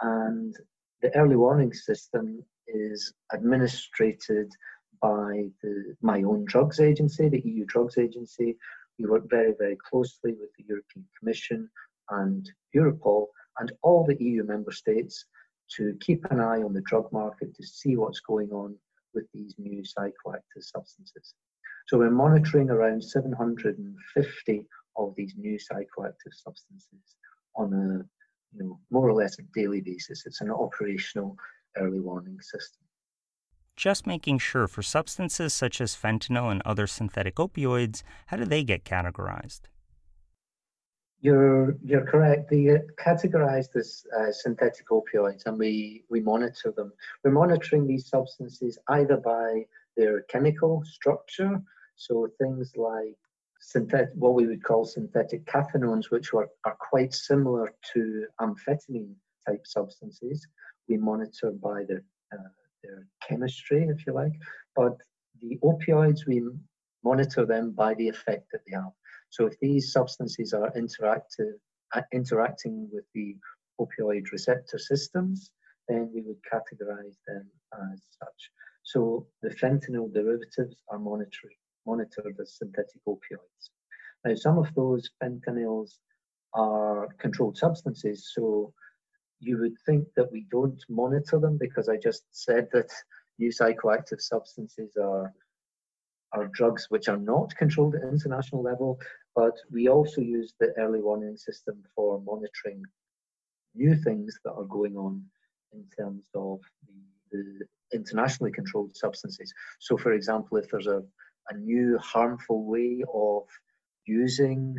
And 0.03 0.57
the 1.03 1.15
early 1.17 1.37
warning 1.37 1.73
system 1.73 2.45
is 2.75 3.13
administrated 3.33 4.53
by 5.01 5.47
the, 5.63 5.95
my 6.03 6.23
own 6.23 6.45
drugs 6.45 6.81
agency, 6.81 7.29
the 7.29 7.43
EU 7.45 7.65
Drugs 7.67 7.99
Agency. 7.99 8.57
We 8.99 9.07
work 9.07 9.29
very, 9.29 9.55
very 9.59 9.77
closely 9.77 10.33
with 10.33 10.51
the 10.57 10.65
European 10.69 11.07
Commission 11.19 11.71
and 12.11 12.51
Europol 12.75 13.27
and 13.59 13.73
all 13.83 14.05
the 14.05 14.23
EU 14.23 14.45
member 14.45 14.73
states 14.73 15.25
to 15.77 15.97
keep 16.01 16.25
an 16.31 16.41
eye 16.41 16.63
on 16.63 16.73
the 16.73 16.83
drug 16.83 17.11
market 17.13 17.55
to 17.55 17.67
see 17.67 17.97
what's 17.97 18.21
going 18.21 18.51
on 18.51 18.77
with 19.15 19.25
these 19.33 19.55
new 19.59 19.83
psychoactive 19.83 20.63
substances. 20.63 21.35
So 21.87 21.99
we're 21.99 22.11
monitoring 22.11 22.71
around 22.71 23.03
750 23.03 24.67
of 24.97 25.15
these 25.17 25.35
new 25.37 25.59
psychoactive 25.59 26.33
substances 26.33 27.17
on 27.57 27.73
a 27.73 28.05
you 28.57 28.65
know, 28.65 28.79
more 28.91 29.09
or 29.09 29.15
less 29.15 29.39
a 29.39 29.43
daily 29.55 29.81
basis. 29.81 30.25
It's 30.27 30.41
an 30.41 30.51
operational 30.51 31.37
early 31.77 32.01
warning 32.01 32.41
system. 32.41 32.83
Just 33.77 34.07
making 34.07 34.39
sure 34.39 34.69
for 34.69 34.83
substances 34.83 35.53
such 35.53 35.81
as 35.81 35.97
fentanyl 35.97 36.51
and 36.51 36.63
other 36.65 36.87
synthetic 36.87 37.37
opioids, 37.37 38.03
how 38.27 38.37
do 38.37 38.45
they 38.45 38.63
get 38.63 38.85
categorized? 38.85 39.63
You're 41.21 41.77
you're 41.83 42.05
correct. 42.05 42.51
They 42.51 42.65
get 42.65 42.97
categorized 42.97 43.75
as 43.77 44.05
uh, 44.17 44.31
synthetic 44.31 44.89
opioids, 44.91 45.47
and 45.47 45.59
we 45.59 46.05
we 46.11 46.21
monitor 46.21 46.71
them. 46.71 46.93
We're 47.23 47.31
monitoring 47.31 47.87
these 47.87 48.09
substances 48.09 48.79
either 48.89 49.17
by 49.17 49.65
their 49.97 50.21
chemical 50.23 50.83
structure, 50.85 51.63
so 51.97 52.29
things 52.39 52.73
like 52.77 53.17
synthetic, 53.59 54.11
what 54.15 54.35
we 54.35 54.47
would 54.47 54.63
call 54.63 54.85
synthetic 54.85 55.47
cathinones, 55.47 56.11
which 56.11 56.35
are, 56.35 56.49
are 56.65 56.77
quite 56.79 57.15
similar 57.15 57.73
to 57.95 58.27
amphetamine 58.41 59.15
type 59.47 59.67
substances. 59.67 60.47
We 60.89 60.97
monitor 60.97 61.51
by 61.51 61.85
their, 61.85 62.05
uh, 62.33 62.49
their 62.83 63.07
chemistry, 63.27 63.89
if 63.89 64.07
you 64.07 64.13
like, 64.13 64.35
but 64.77 64.97
the 65.41 65.59
opioids, 65.63 66.27
we 66.27 66.43
monitor 67.03 67.45
them 67.47 67.73
by 67.73 67.95
the 67.95 68.09
effect 68.09 68.47
that 68.53 68.61
they 68.67 68.77
have. 68.77 68.93
So 69.31 69.47
if 69.47 69.59
these 69.61 69.93
substances 69.93 70.53
are 70.53 70.71
interactive, 70.73 71.55
uh, 71.95 72.03
interacting 72.13 72.89
with 72.93 73.05
the 73.15 73.37
opioid 73.81 74.31
receptor 74.33 74.79
systems, 74.79 75.51
then 75.89 76.11
we 76.15 76.23
would 76.23 76.39
categorize 76.51 77.17
them 77.27 77.51
as 77.93 78.03
such. 78.19 78.51
So 78.83 79.27
the 79.43 79.51
fentanyl 79.51 80.13
derivatives 80.13 80.83
are 80.89 80.99
monitored 80.99 81.53
monitored 81.87 82.37
as 82.41 82.57
synthetic 82.57 83.01
opioids. 83.07 83.71
Now, 84.25 84.35
some 84.35 84.59
of 84.59 84.75
those 84.75 85.11
fentanyls 85.23 85.99
are 86.55 87.09
controlled 87.19 87.59
substances, 87.59 88.31
so 88.35 88.73
you 89.41 89.59
would 89.59 89.77
think 89.87 90.07
that 90.17 90.31
we 90.31 90.47
don't 90.51 90.83
monitor 90.89 91.39
them 91.39 91.59
because 91.59 91.89
I 91.89 91.97
just 91.97 92.25
said 92.33 92.69
that 92.73 92.91
new 93.39 93.51
psychoactive 93.51 94.21
substances 94.21 94.97
are 94.97 95.33
are 96.33 96.49
drugs 96.49 96.87
which 96.89 97.09
are 97.09 97.17
not 97.17 97.55
controlled 97.55 97.95
at 97.95 98.03
international 98.03 98.61
level, 98.61 98.99
but 99.37 99.55
we 99.71 99.89
also 99.89 100.21
use 100.21 100.53
the 100.59 100.73
early 100.79 101.01
warning 101.01 101.37
system 101.37 101.81
for 101.95 102.21
monitoring 102.23 102.83
new 103.77 103.95
things 103.95 104.37
that 104.45 104.51
are 104.51 104.65
going 104.65 104.97
on 104.97 105.23
in 105.73 105.85
terms 105.97 106.25
of 106.35 106.59
the, 107.31 107.39
the 107.61 107.97
internationally 107.97 108.51
controlled 108.51 108.97
substances. 108.97 109.53
So, 109.79 109.97
for 109.97 110.13
example, 110.13 110.57
if 110.57 110.69
there's 110.71 110.89
a 110.89 111.05
a 111.51 111.57
new 111.57 111.99
harmful 111.99 112.65
way 112.65 113.03
of 113.13 113.43
using 114.07 114.77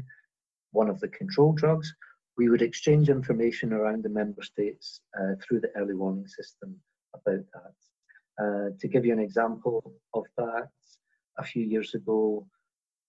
one 0.71 0.89
of 0.89 1.00
the 1.00 1.07
control 1.07 1.53
drugs, 1.53 1.93
we 2.37 2.49
would 2.49 2.61
exchange 2.61 3.09
information 3.09 3.71
around 3.73 4.03
the 4.03 4.09
member 4.09 4.41
states 4.41 5.01
uh, 5.19 5.35
through 5.41 5.61
the 5.61 5.71
early 5.77 5.93
warning 5.93 6.27
system 6.27 6.75
about 7.13 7.45
that. 7.53 7.73
Uh, 8.37 8.69
to 8.79 8.87
give 8.87 9.05
you 9.05 9.13
an 9.13 9.19
example 9.19 9.93
of 10.13 10.25
that, 10.37 10.69
a 11.37 11.43
few 11.43 11.63
years 11.63 11.93
ago 11.93 12.45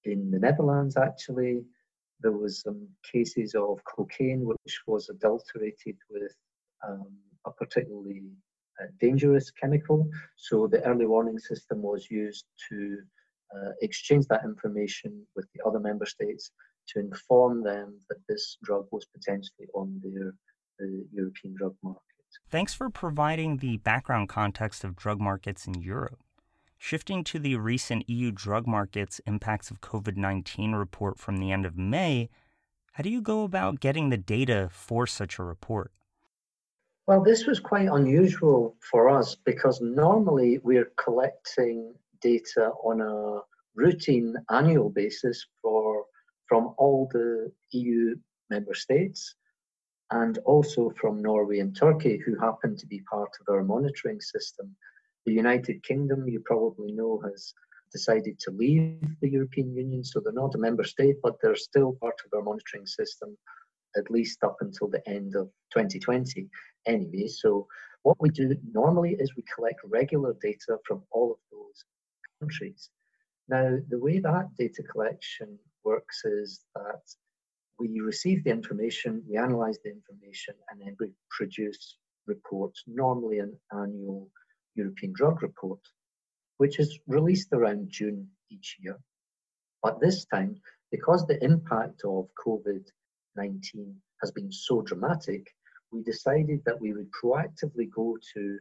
in 0.04 0.30
the 0.30 0.38
Netherlands, 0.38 0.97
actually, 0.97 1.64
there 2.21 2.33
was 2.33 2.61
some 2.61 2.88
cases 3.12 3.54
of 3.54 3.80
cocaine 3.85 4.45
which 4.45 4.80
was 4.87 5.09
adulterated 5.09 5.97
with 6.11 6.35
um, 6.87 7.09
a 7.47 7.50
particularly 7.50 8.23
uh, 8.80 8.87
dangerous 9.00 9.50
chemical. 9.50 10.09
So 10.37 10.66
the 10.66 10.83
early 10.85 11.06
warning 11.06 11.38
system 11.38 11.83
was 11.83 12.11
used 12.11 12.47
to 12.68 12.99
uh, 13.54 13.71
exchange 13.83 14.26
that 14.28 14.45
information 14.45 15.26
with 15.35 15.47
the 15.54 15.64
other 15.66 15.80
member 15.80 16.06
states 16.06 16.50
to 16.88 17.00
inform 17.00 17.62
them 17.62 17.99
that 18.09 18.19
this 18.28 18.57
drug 18.62 18.87
was 18.90 19.07
potentially 19.07 19.69
on 19.75 20.00
their 20.02 20.35
the 20.78 21.07
European 21.12 21.55
drug 21.55 21.75
market. 21.83 22.02
Thanks 22.50 22.75
for 22.75 22.90
providing 22.90 23.59
the 23.59 23.78
background 23.78 24.28
context 24.28 24.85
of 24.85 24.97
drug 24.97 25.21
markets 25.21 25.66
in 25.66 25.81
Europe. 25.81 26.19
Shifting 26.78 27.25
to 27.25 27.38
the 27.38 27.57
recent 27.57 28.09
EU 28.09 28.31
drug 28.31 28.66
markets 28.66 29.21
impacts 29.26 29.71
of 29.71 29.81
COVID 29.81 30.16
19 30.16 30.73
report 30.73 31.19
from 31.19 31.38
the 31.38 31.50
end 31.50 31.64
of 31.64 31.78
May, 31.78 32.28
how 32.93 33.02
do 33.02 33.11
you 33.11 33.23
go 33.23 33.45
about 33.45 33.81
getting 33.81 34.11
the 34.11 34.16
data 34.16 34.69
for 34.71 35.07
such 35.07 35.38
a 35.38 35.43
report? 35.43 35.93
Well, 37.07 37.23
this 37.23 37.47
was 37.47 37.61
quite 37.61 37.88
unusual 37.88 38.76
for 38.90 39.09
us 39.09 39.37
because 39.37 39.81
normally 39.81 40.59
we're 40.59 40.90
collecting 40.97 41.95
data 42.21 42.73
on 42.83 43.00
a 43.00 43.40
routine 43.75 44.35
annual 44.50 44.90
basis 44.90 45.47
for 45.62 45.96
from 46.49 46.75
all 46.79 47.09
the 47.12 47.53
EU 47.73 48.17
member 48.50 48.75
states. 48.75 49.35
and 50.11 50.38
also 50.38 50.91
from 51.00 51.21
Norway 51.21 51.59
and 51.59 51.76
Turkey, 51.76 52.19
who 52.19 52.38
happen 52.38 52.76
to 52.76 52.87
be 52.87 53.03
part 53.11 53.31
of 53.41 53.53
our 53.53 53.65
monitoring 53.65 54.21
system. 54.21 54.75
The 55.25 55.33
United 55.33 55.83
Kingdom, 55.83 56.29
you 56.29 56.41
probably 56.45 56.93
know, 56.93 57.21
has 57.25 57.53
decided 57.93 58.38
to 58.41 58.50
leave 58.53 59.00
the 59.21 59.29
European 59.29 59.75
Union, 59.75 60.05
so 60.05 60.21
they're 60.21 60.33
not 60.33 60.55
a 60.55 60.59
member 60.59 60.85
state, 60.85 61.17
but 61.23 61.37
they're 61.43 61.57
still 61.57 61.99
part 62.00 62.21
of 62.25 62.37
our 62.37 62.43
monitoring 62.43 62.87
system, 62.87 63.37
at 63.97 64.11
least 64.11 64.45
up 64.45 64.57
until 64.61 64.88
the 64.88 65.07
end 65.09 65.35
of 65.35 65.49
2020 65.73 66.49
anyway. 66.87 67.26
So 67.26 67.67
what 68.03 68.17
we 68.21 68.31
do 68.31 68.55
normally 68.73 69.17
is 69.19 69.35
we 69.35 69.45
collect 69.53 69.81
regular 69.85 70.37
data 70.41 70.79
from 70.87 71.03
all 71.11 71.33
of 71.33 71.38
those 71.50 71.85
countries. 72.38 72.91
Now, 73.49 73.79
the 73.88 73.99
way 73.99 74.21
that 74.21 74.55
data 74.57 74.83
collection 74.83 75.59
works 75.87 76.19
is 76.25 76.61
that 76.75 77.02
we 77.78 78.00
receive 78.00 78.45
the 78.45 78.50
information, 78.50 79.23
we 79.28 79.37
analyze 79.37 79.78
the 79.85 79.90
information, 79.90 80.55
and 80.69 80.81
then 80.81 80.97
we 81.00 81.09
produce 81.31 81.97
reports, 82.26 82.83
normally 82.87 83.38
an 83.38 83.52
annual 83.73 84.28
European 84.75 85.12
drug 85.14 85.43
report, 85.43 85.81
which 86.59 86.78
is 86.78 86.99
released 87.07 87.50
around 87.52 87.88
June 87.88 88.28
each 88.50 88.76
year. 88.81 88.99
But 89.83 90.00
this 90.00 90.25
time, 90.26 90.57
because 90.90 91.26
the 91.26 91.43
impact 91.45 92.02
of 92.05 92.28
COVID 92.45 92.85
19 93.37 93.95
has 94.23 94.31
been 94.33 94.50
so 94.50 94.81
dramatic, 94.81 95.47
we 95.93 96.02
decided 96.02 96.61
that 96.64 96.81
we 96.81 96.93
would 96.95 97.11
proactively 97.12 97.88
go 97.95 98.16
to 98.35 98.59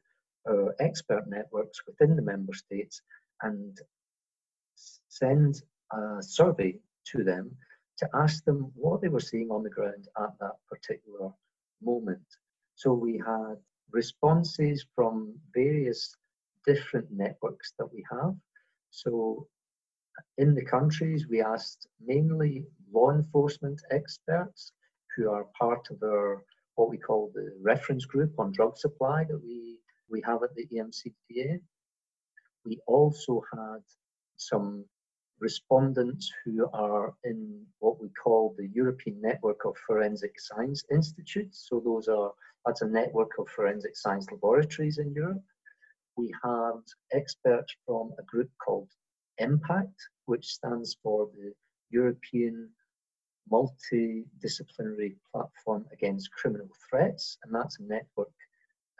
our 0.49 0.75
expert 0.79 1.23
networks 1.27 1.79
within 1.87 2.15
the 2.15 2.21
member 2.21 2.53
states 2.53 3.01
and 3.41 3.79
send 5.07 5.61
a 5.91 6.21
survey 6.21 6.77
to 7.11 7.23
them 7.23 7.55
to 7.97 8.09
ask 8.13 8.43
them 8.43 8.71
what 8.75 9.01
they 9.01 9.07
were 9.07 9.19
seeing 9.19 9.49
on 9.49 9.63
the 9.63 9.69
ground 9.69 10.07
at 10.19 10.31
that 10.39 10.55
particular 10.69 11.29
moment. 11.81 12.25
So 12.75 12.93
we 12.93 13.21
had 13.25 13.55
responses 13.91 14.85
from 14.95 15.33
various 15.53 16.15
different 16.65 17.07
networks 17.11 17.73
that 17.79 17.91
we 17.93 18.03
have. 18.11 18.35
So 18.89 19.47
in 20.37 20.55
the 20.55 20.65
countries, 20.65 21.27
we 21.27 21.41
asked 21.41 21.87
mainly 22.05 22.65
law 22.91 23.11
enforcement 23.11 23.81
experts 23.91 24.71
who 25.15 25.29
are 25.29 25.45
part 25.57 25.87
of 25.91 26.01
our 26.03 26.43
what 26.75 26.89
we 26.89 26.97
call 26.97 27.31
the 27.33 27.53
reference 27.61 28.05
group 28.05 28.33
on 28.37 28.51
drug 28.51 28.77
supply 28.77 29.23
that 29.23 29.41
we, 29.41 29.79
we 30.09 30.21
have 30.25 30.43
at 30.43 30.53
the 30.55 30.67
EMCDDA. 30.73 31.61
We 32.65 32.79
also 32.85 33.41
had 33.53 33.81
some 34.35 34.83
respondents 35.39 36.31
who 36.43 36.67
are 36.73 37.13
in 37.23 37.65
what 37.79 38.01
we 38.01 38.09
call 38.09 38.55
the 38.57 38.67
European 38.73 39.21
Network 39.21 39.65
of 39.65 39.75
Forensic 39.85 40.39
Science 40.39 40.83
Institutes. 40.91 41.67
So 41.69 41.81
those 41.83 42.07
are 42.07 42.31
that's 42.65 42.81
a 42.81 42.87
network 42.87 43.31
of 43.37 43.47
forensic 43.49 43.95
science 43.95 44.25
laboratories 44.31 44.97
in 44.97 45.13
Europe. 45.13 45.43
We 46.15 46.33
had 46.43 46.81
experts 47.11 47.75
from 47.85 48.11
a 48.17 48.23
group 48.23 48.49
called 48.63 48.89
EMPACT, 49.39 49.93
which 50.25 50.47
stands 50.47 50.97
for 51.03 51.27
the 51.35 51.53
European 51.91 52.69
Multidisciplinary 53.51 55.15
Platform 55.31 55.85
Against 55.93 56.31
Criminal 56.31 56.69
Threats, 56.89 57.37
and 57.43 57.53
that's 57.53 57.79
a 57.79 57.83
network 57.83 58.31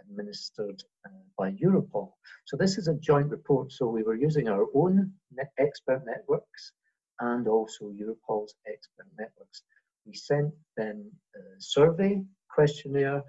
administered 0.09 0.81
uh, 1.05 1.09
by 1.37 1.51
Europol. 1.51 2.11
So 2.45 2.57
this 2.57 2.77
is 2.77 2.87
a 2.87 2.95
joint 2.95 3.29
report. 3.29 3.71
So 3.71 3.87
we 3.87 4.03
were 4.03 4.15
using 4.15 4.47
our 4.47 4.65
own 4.73 5.11
net 5.33 5.51
expert 5.59 6.03
networks 6.05 6.71
and 7.19 7.47
also 7.47 7.91
Europol's 7.91 8.55
expert 8.67 9.07
networks. 9.17 9.63
We 10.05 10.13
sent 10.13 10.53
them 10.77 11.11
a 11.35 11.39
survey 11.59 12.21
questionnaire 12.49 13.23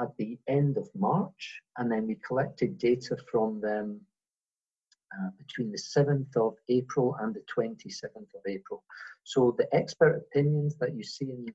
at 0.00 0.16
the 0.18 0.38
end 0.48 0.76
of 0.76 0.88
March, 0.94 1.60
and 1.76 1.90
then 1.90 2.06
we 2.06 2.16
collected 2.26 2.78
data 2.78 3.16
from 3.30 3.60
them 3.60 4.00
uh, 5.14 5.30
between 5.38 5.72
the 5.72 5.78
7th 5.78 6.36
of 6.36 6.54
April 6.68 7.16
and 7.20 7.34
the 7.34 7.42
27th 7.56 8.34
of 8.34 8.42
April. 8.46 8.84
So 9.24 9.54
the 9.58 9.74
expert 9.74 10.16
opinions 10.16 10.76
that 10.80 10.94
you 10.94 11.02
see 11.02 11.30
in 11.30 11.46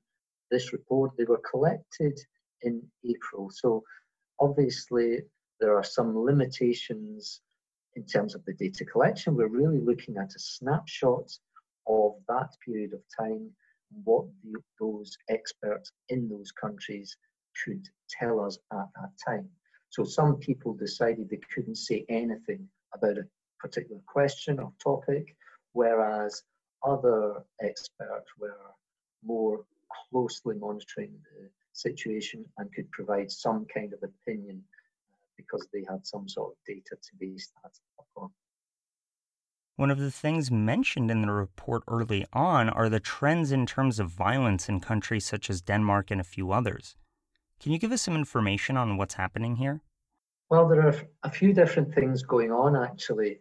this 0.50 0.72
report, 0.72 1.12
they 1.16 1.24
were 1.24 1.40
collected 1.50 2.18
in 2.62 2.82
April. 3.08 3.50
So 3.50 3.82
Obviously, 4.40 5.18
there 5.60 5.76
are 5.76 5.84
some 5.84 6.16
limitations 6.18 7.40
in 7.96 8.04
terms 8.04 8.34
of 8.34 8.44
the 8.44 8.54
data 8.54 8.84
collection. 8.84 9.36
We're 9.36 9.48
really 9.48 9.80
looking 9.80 10.16
at 10.16 10.34
a 10.34 10.38
snapshot 10.38 11.30
of 11.86 12.14
that 12.28 12.50
period 12.64 12.92
of 12.92 13.02
time, 13.16 13.50
what 14.04 14.26
the, 14.42 14.60
those 14.80 15.16
experts 15.28 15.92
in 16.08 16.28
those 16.28 16.50
countries 16.50 17.16
could 17.64 17.86
tell 18.10 18.40
us 18.40 18.58
at 18.72 18.86
that 18.96 19.12
time. 19.24 19.48
So 19.90 20.04
some 20.04 20.36
people 20.36 20.74
decided 20.74 21.30
they 21.30 21.40
couldn't 21.54 21.76
say 21.76 22.04
anything 22.08 22.68
about 22.92 23.18
a 23.18 23.28
particular 23.60 24.00
question 24.06 24.58
or 24.58 24.72
topic, 24.82 25.36
whereas 25.72 26.42
other 26.84 27.44
experts 27.62 28.30
were 28.38 28.58
more 29.24 29.64
closely 30.10 30.56
monitoring 30.56 31.12
the 31.22 31.48
situation 31.74 32.44
and 32.58 32.72
could 32.72 32.90
provide 32.90 33.30
some 33.30 33.66
kind 33.72 33.92
of 33.92 33.98
opinion 34.02 34.62
uh, 35.12 35.18
because 35.36 35.66
they 35.72 35.84
had 35.88 36.06
some 36.06 36.28
sort 36.28 36.52
of 36.52 36.56
data 36.66 36.96
to 37.02 37.10
base 37.20 37.52
that 37.62 37.72
upon. 37.98 38.30
One 39.76 39.90
of 39.90 39.98
the 39.98 40.12
things 40.12 40.52
mentioned 40.52 41.10
in 41.10 41.22
the 41.22 41.32
report 41.32 41.82
early 41.88 42.24
on 42.32 42.68
are 42.68 42.88
the 42.88 43.00
trends 43.00 43.50
in 43.50 43.66
terms 43.66 43.98
of 43.98 44.08
violence 44.08 44.68
in 44.68 44.78
countries 44.78 45.26
such 45.26 45.50
as 45.50 45.60
Denmark 45.60 46.12
and 46.12 46.20
a 46.20 46.24
few 46.24 46.52
others. 46.52 46.96
Can 47.60 47.72
you 47.72 47.78
give 47.78 47.90
us 47.90 48.02
some 48.02 48.14
information 48.14 48.76
on 48.76 48.96
what's 48.96 49.14
happening 49.14 49.56
here? 49.56 49.82
Well, 50.48 50.68
there 50.68 50.86
are 50.86 50.94
a 51.24 51.30
few 51.30 51.52
different 51.52 51.92
things 51.92 52.22
going 52.22 52.52
on 52.52 52.76
actually. 52.76 53.40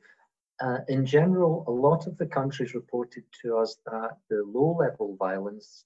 Uh, 0.60 0.80
in 0.88 1.06
general, 1.06 1.66
a 1.68 1.72
lot 1.72 2.08
of 2.08 2.18
the 2.18 2.26
countries 2.26 2.74
reported 2.74 3.24
to 3.44 3.58
us 3.58 3.78
that 3.86 4.18
the 4.30 4.44
low 4.48 4.76
level 4.80 5.16
violence 5.18 5.86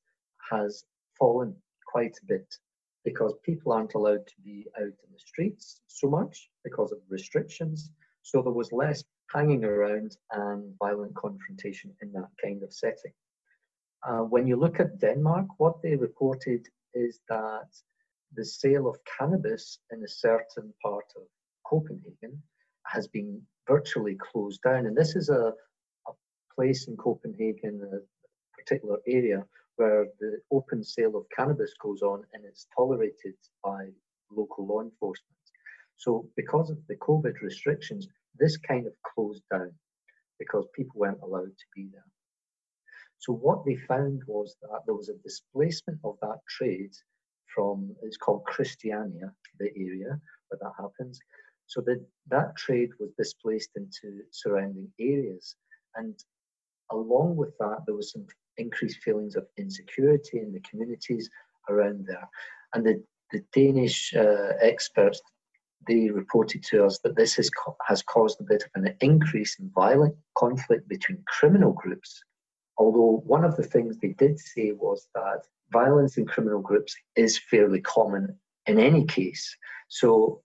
has 0.50 0.86
fallen 1.18 1.54
quite 1.88 2.18
a 2.22 2.26
bit 2.26 2.56
because 3.04 3.34
people 3.44 3.72
aren't 3.72 3.94
allowed 3.94 4.26
to 4.28 4.34
be 4.44 4.66
out 4.78 4.84
in 4.84 5.10
the 5.14 5.20
streets 5.20 5.82
so 5.88 6.10
much 6.10 6.50
because 6.64 6.92
of 6.92 7.00
restrictions. 7.10 7.92
So 8.22 8.42
there 8.42 8.52
was 8.52 8.72
less 8.72 9.04
hanging 9.34 9.64
around 9.64 10.18
and 10.32 10.74
violent 10.80 11.16
confrontation 11.16 11.94
in 12.02 12.12
that 12.14 12.30
kind 12.44 12.64
of 12.64 12.74
setting. 12.74 13.14
Uh, 14.08 14.24
when 14.34 14.46
you 14.48 14.56
look 14.56 14.80
at 14.80 15.00
Denmark, 15.00 15.48
what 15.58 15.82
they 15.82 15.96
reported 15.96 16.68
is 16.94 17.20
that 17.30 17.70
the 18.36 18.46
sale 18.46 18.88
of 18.88 18.98
cannabis 19.18 19.80
in 19.92 20.04
a 20.04 20.08
certain 20.08 20.74
part 20.84 21.06
of 21.16 21.24
Copenhagen 21.66 22.42
has 22.86 23.08
been 23.08 23.42
virtually 23.68 24.16
closed 24.16 24.62
down. 24.62 24.86
And 24.86 24.96
this 24.96 25.16
is 25.16 25.30
a, 25.30 25.54
a 26.08 26.12
place 26.56 26.88
in 26.88 26.98
Copenhagen, 26.98 27.82
a 27.84 28.00
particular 28.58 28.98
area, 29.08 29.46
where 29.78 30.08
the 30.20 30.40
open 30.52 30.84
sale 30.84 31.16
of 31.16 31.26
cannabis 31.36 31.74
goes 31.82 32.02
on 32.02 32.24
and 32.34 32.44
it's 32.46 32.68
tolerated 32.76 33.36
by 33.64 33.88
local 34.32 34.68
law 34.68 34.82
enforcement. 34.82 35.38
So, 35.96 36.30
because 36.36 36.70
of 36.70 36.78
the 36.88 36.96
COVID 36.98 37.42
restrictions, 37.42 38.08
this 38.38 38.58
kind 38.58 38.86
of 38.86 38.94
closed 39.02 39.44
down 39.52 39.72
because 40.38 40.68
people 40.76 41.00
weren't 41.00 41.22
allowed 41.24 41.58
to 41.58 41.66
be 41.76 41.90
there. 41.92 42.06
So, 43.20 43.34
what 43.34 43.66
they 43.66 43.76
found 43.76 44.22
was 44.28 44.56
that 44.62 44.82
there 44.86 44.96
was 44.96 45.10
a 45.10 45.24
displacement 45.24 46.00
of 46.04 46.18
that 46.22 46.40
trade 46.48 46.94
from, 47.54 47.96
it's 48.04 48.18
called 48.18 48.46
Christiania, 48.46 49.32
the 49.60 49.72
area 49.76 50.20
where 50.50 50.60
that 50.62 50.74
happens. 50.78 51.20
So, 51.66 51.82
that, 51.82 52.06
that 52.30 52.56
trade 52.56 52.90
was 53.00 53.10
displaced 53.18 53.72
into 53.76 54.22
surrounding 54.32 54.92
areas. 55.00 55.56
And 55.96 56.16
along 56.92 57.38
with 57.38 57.58
that, 57.58 57.80
there 57.86 57.96
was 57.96 58.12
some 58.12 58.28
increased 58.58 59.02
feelings 59.04 59.36
of 59.36 59.46
insecurity 59.58 60.40
in 60.40 60.52
the 60.52 60.62
communities 60.62 61.30
around 61.70 62.06
there. 62.08 62.28
And 62.74 62.86
the, 62.86 63.04
the 63.32 63.42
Danish 63.54 64.14
uh, 64.16 64.54
experts, 64.62 65.22
they 65.88 66.10
reported 66.10 66.64
to 66.64 66.86
us 66.86 67.00
that 67.00 67.16
this 67.16 67.36
has, 67.36 67.50
has 67.88 68.02
caused 68.02 68.42
a 68.42 68.44
bit 68.44 68.64
of 68.64 68.72
an 68.84 68.96
increase 69.02 69.58
in 69.60 69.72
violent 69.74 70.16
conflict 70.38 70.88
between 70.88 71.24
criminal 71.28 71.72
groups. 71.72 72.22
Although 72.78 73.24
one 73.26 73.44
of 73.44 73.56
the 73.56 73.64
things 73.64 73.98
they 73.98 74.14
did 74.20 74.40
say 74.40 74.72
was 74.72 75.08
that 75.16 75.42
violence 75.72 76.18
in 76.18 76.26
criminal 76.26 76.62
groups 76.62 76.96
is 77.16 77.38
fairly 77.38 77.82
common 77.82 78.38
in 78.66 78.80
any 78.80 79.06
case. 79.06 79.56
So 79.88 80.42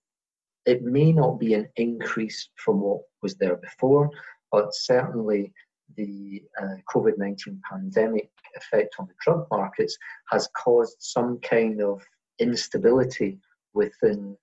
it 0.65 0.81
may 0.81 1.11
not 1.11 1.39
be 1.39 1.53
an 1.53 1.69
increase 1.75 2.49
from 2.55 2.79
what 2.81 3.01
was 3.21 3.35
there 3.35 3.57
before, 3.57 4.09
but 4.51 4.73
certainly 4.73 5.53
the 5.95 6.41
uh, 6.61 6.75
COVID 6.93 7.17
19 7.17 7.61
pandemic 7.69 8.29
effect 8.55 8.95
on 8.99 9.07
the 9.07 9.13
drug 9.23 9.45
markets 9.51 9.97
has 10.29 10.47
caused 10.55 10.97
some 10.99 11.39
kind 11.39 11.81
of 11.81 12.01
instability 12.39 13.39
within 13.73 14.37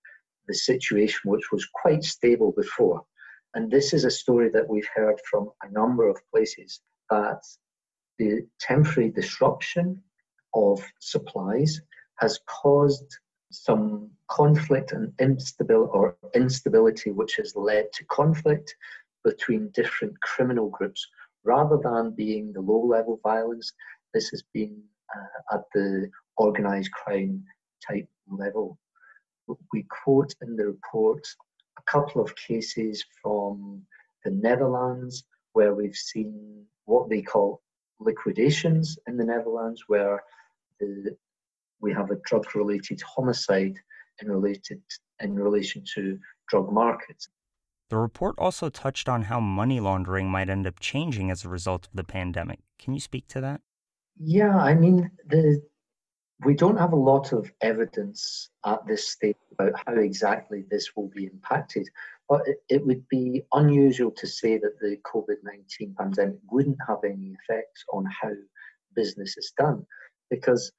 the 0.47 0.55
situation, 0.55 1.31
which 1.31 1.53
was 1.53 1.67
quite 1.75 2.03
stable 2.05 2.53
before. 2.53 3.03
And 3.55 3.71
this 3.71 3.93
is 3.93 4.05
a 4.05 4.11
story 4.11 4.49
that 4.51 4.69
we've 4.69 4.89
heard 4.95 5.21
from 5.29 5.51
a 5.63 5.71
number 5.71 6.09
of 6.09 6.19
places 6.33 6.81
that 7.11 7.43
the 8.19 8.47
temporary 8.61 9.11
disruption 9.11 10.03
of 10.55 10.85
supplies 11.01 11.81
has 12.19 12.39
caused 12.47 13.19
some 13.51 14.11
conflict 14.29 14.93
and 14.93 15.13
instability 15.21 15.91
or 15.93 16.17
instability 16.35 17.11
which 17.11 17.37
has 17.37 17.57
led 17.57 17.93
to 17.93 18.05
conflict 18.05 18.77
between 19.25 19.71
different 19.71 20.21
criminal 20.21 20.69
groups 20.69 21.09
rather 21.45 21.79
than 21.83 22.13
being 22.13 22.53
the 22.53 22.61
low 22.61 22.85
level 22.85 23.21
violence 23.23 23.73
this 24.15 24.29
has 24.29 24.43
been 24.53 24.81
uh, 25.17 25.57
at 25.57 25.63
the 25.75 26.09
organized 26.37 26.91
crime 26.93 27.43
type 27.87 28.09
level 28.31 28.79
we 29.73 29.85
quote 30.05 30.35
in 30.43 30.57
the 30.57 30.67
report 30.67 31.27
a 31.79 31.83
couple 31.91 32.23
of 32.23 32.35
cases 32.37 33.05
from 33.23 33.83
the 34.25 34.31
netherlands 34.31 35.25
where 35.53 35.75
we've 35.75 35.97
seen 35.97 36.65
what 36.85 37.09
they 37.09 37.23
call 37.23 37.61
liquidations 37.99 38.99
in 39.07 39.17
the 39.17 39.25
netherlands 39.25 39.85
where 39.89 40.23
the 40.79 41.17
we 41.81 41.93
have 41.93 42.11
a 42.11 42.21
drug 42.27 42.45
related 42.55 43.01
homicide 43.03 43.79
in 44.21 44.31
related 44.31 44.81
in 45.21 45.35
relation 45.35 45.83
to 45.95 46.19
drug 46.49 46.73
markets. 46.73 47.29
The 47.91 47.99
report 47.99 48.37
also 48.39 48.71
touched 48.71 49.09
on 49.09 49.23
how 49.23 49.41
money 49.41 49.81
laundering 49.81 50.31
might 50.31 50.49
end 50.49 50.67
up 50.67 50.79
changing 50.79 51.31
as 51.31 51.45
a 51.45 51.49
result 51.49 51.89
of 51.89 51.93
the 51.95 52.05
pandemic. 52.05 52.61
Can 52.79 52.95
you 52.95 53.01
speak 53.01 53.27
to 53.29 53.41
that? 53.41 53.61
Yeah, 54.17 54.57
I 54.57 54.75
mean 54.75 55.11
the 55.27 55.61
we 56.45 56.55
don't 56.55 56.79
have 56.79 56.93
a 56.93 56.97
lot 56.97 57.33
of 57.33 57.53
evidence 57.61 58.49
at 58.65 58.87
this 58.87 59.11
stage 59.11 59.37
about 59.53 59.73
how 59.87 59.95
exactly 59.95 60.65
this 60.71 60.97
will 60.97 61.09
be 61.09 61.27
impacted, 61.27 61.87
but 62.29 62.41
it, 62.47 62.63
it 62.69 62.87
would 62.87 63.07
be 63.09 63.43
unusual 63.53 64.11
to 64.13 64.27
say 64.27 64.57
that 64.57 64.79
the 64.81 64.97
COVID 65.05 65.43
19 65.43 65.95
pandemic 65.99 66.39
wouldn't 66.51 66.79
have 66.87 67.05
any 67.05 67.37
effects 67.43 67.85
on 67.93 68.07
how 68.07 68.31
business 68.95 69.37
is 69.37 69.53
done 69.59 69.85
because 70.31 70.73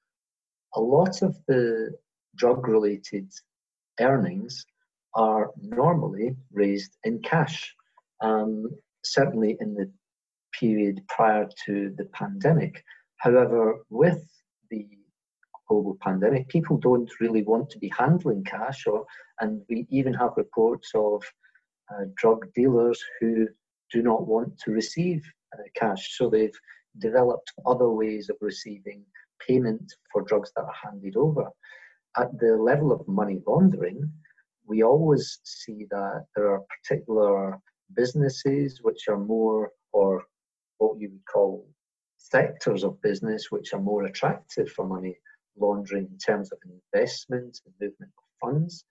a 0.75 0.79
lot 0.79 1.21
of 1.21 1.37
the 1.47 1.91
drug 2.35 2.67
related 2.67 3.29
earnings 3.99 4.65
are 5.15 5.49
normally 5.61 6.35
raised 6.51 6.97
in 7.03 7.21
cash. 7.21 7.75
Um, 8.21 8.67
certainly 9.03 9.57
in 9.59 9.73
the 9.73 9.91
period 10.59 11.01
prior 11.07 11.47
to 11.65 11.93
the 11.97 12.05
pandemic. 12.13 12.83
However, 13.17 13.79
with 13.89 14.23
the 14.69 14.87
global 15.67 15.97
pandemic, 16.01 16.47
people 16.49 16.77
don't 16.77 17.09
really 17.19 17.43
want 17.43 17.69
to 17.71 17.79
be 17.79 17.91
handling 17.97 18.43
cash, 18.43 18.85
or 18.87 19.05
and 19.39 19.61
we 19.69 19.87
even 19.89 20.13
have 20.13 20.31
reports 20.37 20.91
of 20.95 21.23
uh, 21.91 22.05
drug 22.15 22.45
dealers 22.53 23.03
who 23.19 23.47
do 23.91 24.01
not 24.01 24.27
want 24.27 24.57
to 24.59 24.71
receive 24.71 25.23
uh, 25.53 25.63
cash, 25.75 26.17
so 26.17 26.29
they've 26.29 26.59
developed 26.99 27.53
other 27.65 27.89
ways 27.89 28.29
of 28.29 28.35
receiving 28.41 29.03
payment 29.47 29.93
for 30.11 30.21
drugs 30.23 30.51
that 30.55 30.63
are 30.63 30.75
handed 30.83 31.15
over. 31.15 31.47
At 32.17 32.37
the 32.39 32.57
level 32.57 32.91
of 32.91 33.07
money 33.07 33.39
laundering, 33.47 34.11
we 34.71 34.83
always 34.83 35.39
see 35.43 35.85
that 35.91 36.25
there 36.33 36.49
are 36.53 36.63
particular 36.75 37.59
businesses 37.93 38.79
which 38.81 39.09
are 39.09 39.19
more, 39.19 39.71
or 39.91 40.23
what 40.77 40.97
you 40.97 41.09
would 41.11 41.25
call 41.25 41.67
sectors 42.17 42.85
of 42.85 43.01
business, 43.01 43.51
which 43.51 43.73
are 43.73 43.81
more 43.81 44.05
attractive 44.05 44.69
for 44.71 44.87
money 44.87 45.17
laundering 45.59 46.07
in 46.09 46.17
terms 46.17 46.53
of 46.53 46.59
investment 46.77 47.59
and 47.65 47.73
movement 47.81 48.13
of 48.17 48.23
funds. 48.39 48.85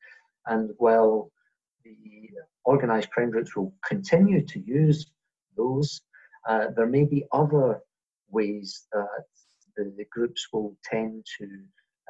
And 0.44 0.70
while 0.76 1.30
the 1.82 2.28
organized 2.66 3.10
crime 3.10 3.30
groups 3.30 3.56
will 3.56 3.72
continue 3.86 4.44
to 4.44 4.60
use 4.60 5.06
those, 5.56 6.02
uh, 6.46 6.66
there 6.76 6.92
may 6.96 7.04
be 7.04 7.24
other 7.32 7.80
ways 8.28 8.86
that 8.92 9.24
the, 9.76 9.94
the 9.96 10.04
groups 10.12 10.46
will 10.52 10.76
tend 10.84 11.24
to 11.38 11.46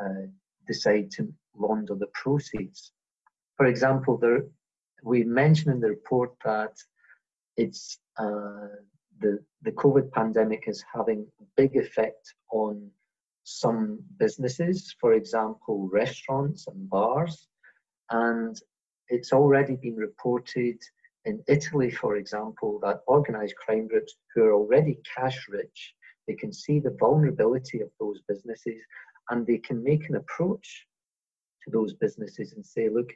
uh, 0.02 0.26
decide 0.66 1.12
to 1.12 1.32
launder 1.56 1.94
the 1.94 2.10
proceeds. 2.14 2.92
For 3.60 3.66
example, 3.66 4.16
there, 4.16 4.46
we 5.02 5.22
mentioned 5.22 5.74
in 5.74 5.80
the 5.82 5.90
report 5.90 6.32
that 6.46 6.72
it's 7.58 7.98
uh, 8.16 8.68
the, 9.20 9.44
the 9.60 9.72
COVID 9.72 10.10
pandemic 10.12 10.64
is 10.66 10.82
having 10.90 11.26
a 11.42 11.44
big 11.58 11.76
effect 11.76 12.32
on 12.50 12.90
some 13.44 13.98
businesses, 14.16 14.96
for 14.98 15.12
example, 15.12 15.90
restaurants 15.92 16.68
and 16.68 16.88
bars. 16.88 17.48
And 18.08 18.58
it's 19.08 19.34
already 19.34 19.76
been 19.76 19.96
reported 19.96 20.78
in 21.26 21.44
Italy, 21.46 21.90
for 21.90 22.16
example, 22.16 22.80
that 22.82 23.02
organized 23.06 23.56
crime 23.56 23.88
groups 23.88 24.14
who 24.34 24.42
are 24.42 24.54
already 24.54 24.98
cash 25.14 25.46
rich 25.50 25.94
they 26.26 26.34
can 26.34 26.52
see 26.52 26.78
the 26.78 26.96
vulnerability 26.98 27.82
of 27.82 27.90
those 28.00 28.22
businesses 28.26 28.80
and 29.28 29.46
they 29.46 29.58
can 29.58 29.84
make 29.84 30.08
an 30.08 30.16
approach 30.16 30.86
to 31.62 31.70
those 31.70 31.92
businesses 31.92 32.54
and 32.54 32.64
say, 32.64 32.88
look, 32.88 33.10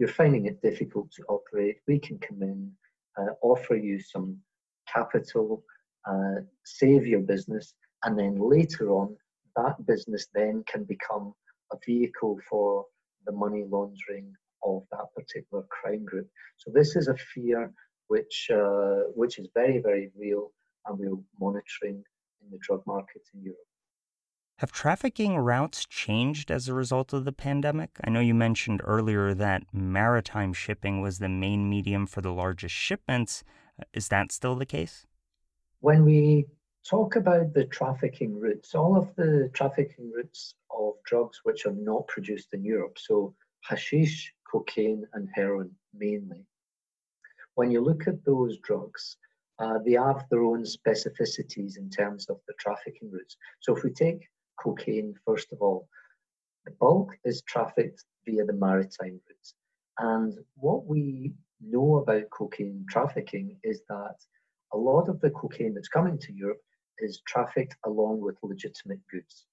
you're 0.00 0.08
finding 0.08 0.46
it 0.46 0.62
difficult 0.62 1.12
to 1.12 1.22
operate. 1.28 1.76
We 1.86 1.98
can 1.98 2.18
come 2.18 2.42
in, 2.42 2.72
uh, 3.18 3.32
offer 3.42 3.76
you 3.76 4.00
some 4.00 4.38
capital, 4.92 5.62
uh, 6.10 6.40
save 6.64 7.06
your 7.06 7.20
business, 7.20 7.74
and 8.04 8.18
then 8.18 8.38
later 8.38 8.92
on, 8.92 9.14
that 9.56 9.76
business 9.86 10.26
then 10.34 10.64
can 10.66 10.84
become 10.84 11.34
a 11.70 11.76
vehicle 11.84 12.38
for 12.48 12.86
the 13.26 13.32
money 13.32 13.64
laundering 13.68 14.32
of 14.64 14.84
that 14.90 15.06
particular 15.14 15.64
crime 15.68 16.06
group. 16.06 16.28
So 16.56 16.70
this 16.74 16.96
is 16.96 17.08
a 17.08 17.16
fear 17.34 17.70
which 18.08 18.48
uh, 18.52 19.02
which 19.14 19.38
is 19.38 19.48
very 19.54 19.78
very 19.78 20.10
real, 20.18 20.50
and 20.86 20.98
we're 20.98 21.22
monitoring 21.38 22.02
in 22.42 22.50
the 22.50 22.58
drug 22.66 22.82
markets 22.86 23.28
in 23.34 23.42
Europe. 23.42 23.69
Have 24.60 24.72
trafficking 24.72 25.38
routes 25.38 25.86
changed 25.86 26.50
as 26.50 26.68
a 26.68 26.74
result 26.74 27.14
of 27.14 27.24
the 27.24 27.32
pandemic? 27.32 27.92
I 28.04 28.10
know 28.10 28.20
you 28.20 28.34
mentioned 28.34 28.82
earlier 28.84 29.32
that 29.32 29.62
maritime 29.72 30.52
shipping 30.52 31.00
was 31.00 31.18
the 31.18 31.30
main 31.30 31.70
medium 31.70 32.06
for 32.06 32.20
the 32.20 32.30
largest 32.30 32.74
shipments. 32.74 33.42
Is 33.94 34.08
that 34.08 34.30
still 34.30 34.56
the 34.56 34.66
case? 34.66 35.06
When 35.80 36.04
we 36.04 36.44
talk 36.86 37.16
about 37.16 37.54
the 37.54 37.64
trafficking 37.64 38.38
routes, 38.38 38.74
all 38.74 38.98
of 38.98 39.16
the 39.16 39.50
trafficking 39.54 40.12
routes 40.14 40.54
of 40.70 40.92
drugs 41.06 41.40
which 41.42 41.64
are 41.64 41.72
not 41.72 42.06
produced 42.08 42.52
in 42.52 42.62
Europe, 42.62 42.98
so 42.98 43.34
hashish, 43.62 44.30
cocaine, 44.52 45.06
and 45.14 45.26
heroin 45.34 45.70
mainly, 45.94 46.44
when 47.54 47.70
you 47.70 47.80
look 47.80 48.06
at 48.06 48.22
those 48.26 48.58
drugs, 48.58 49.16
uh, 49.58 49.78
they 49.86 49.92
have 49.92 50.26
their 50.28 50.42
own 50.42 50.64
specificities 50.64 51.78
in 51.78 51.88
terms 51.88 52.26
of 52.28 52.36
the 52.46 52.52
trafficking 52.58 53.10
routes. 53.10 53.38
So 53.60 53.74
if 53.74 53.82
we 53.84 53.90
take 53.90 54.28
cocaine, 54.62 55.14
first 55.26 55.52
of 55.52 55.60
all, 55.60 55.88
the 56.64 56.72
bulk 56.72 57.16
is 57.24 57.42
trafficked 57.42 58.04
via 58.26 58.44
the 58.44 58.52
maritime 58.52 59.20
routes. 59.28 59.54
And 59.98 60.38
what 60.56 60.86
we 60.86 61.32
know 61.60 61.96
about 61.96 62.30
cocaine 62.30 62.86
trafficking 62.88 63.58
is 63.62 63.82
that 63.88 64.16
a 64.72 64.78
lot 64.78 65.08
of 65.08 65.20
the 65.20 65.30
cocaine 65.30 65.74
that's 65.74 65.88
coming 65.88 66.18
to 66.18 66.32
Europe 66.32 66.62
is 66.98 67.22
trafficked 67.26 67.76
along 67.84 68.20
with 68.20 68.36
legitimate 68.42 69.00
goods. 69.10 69.46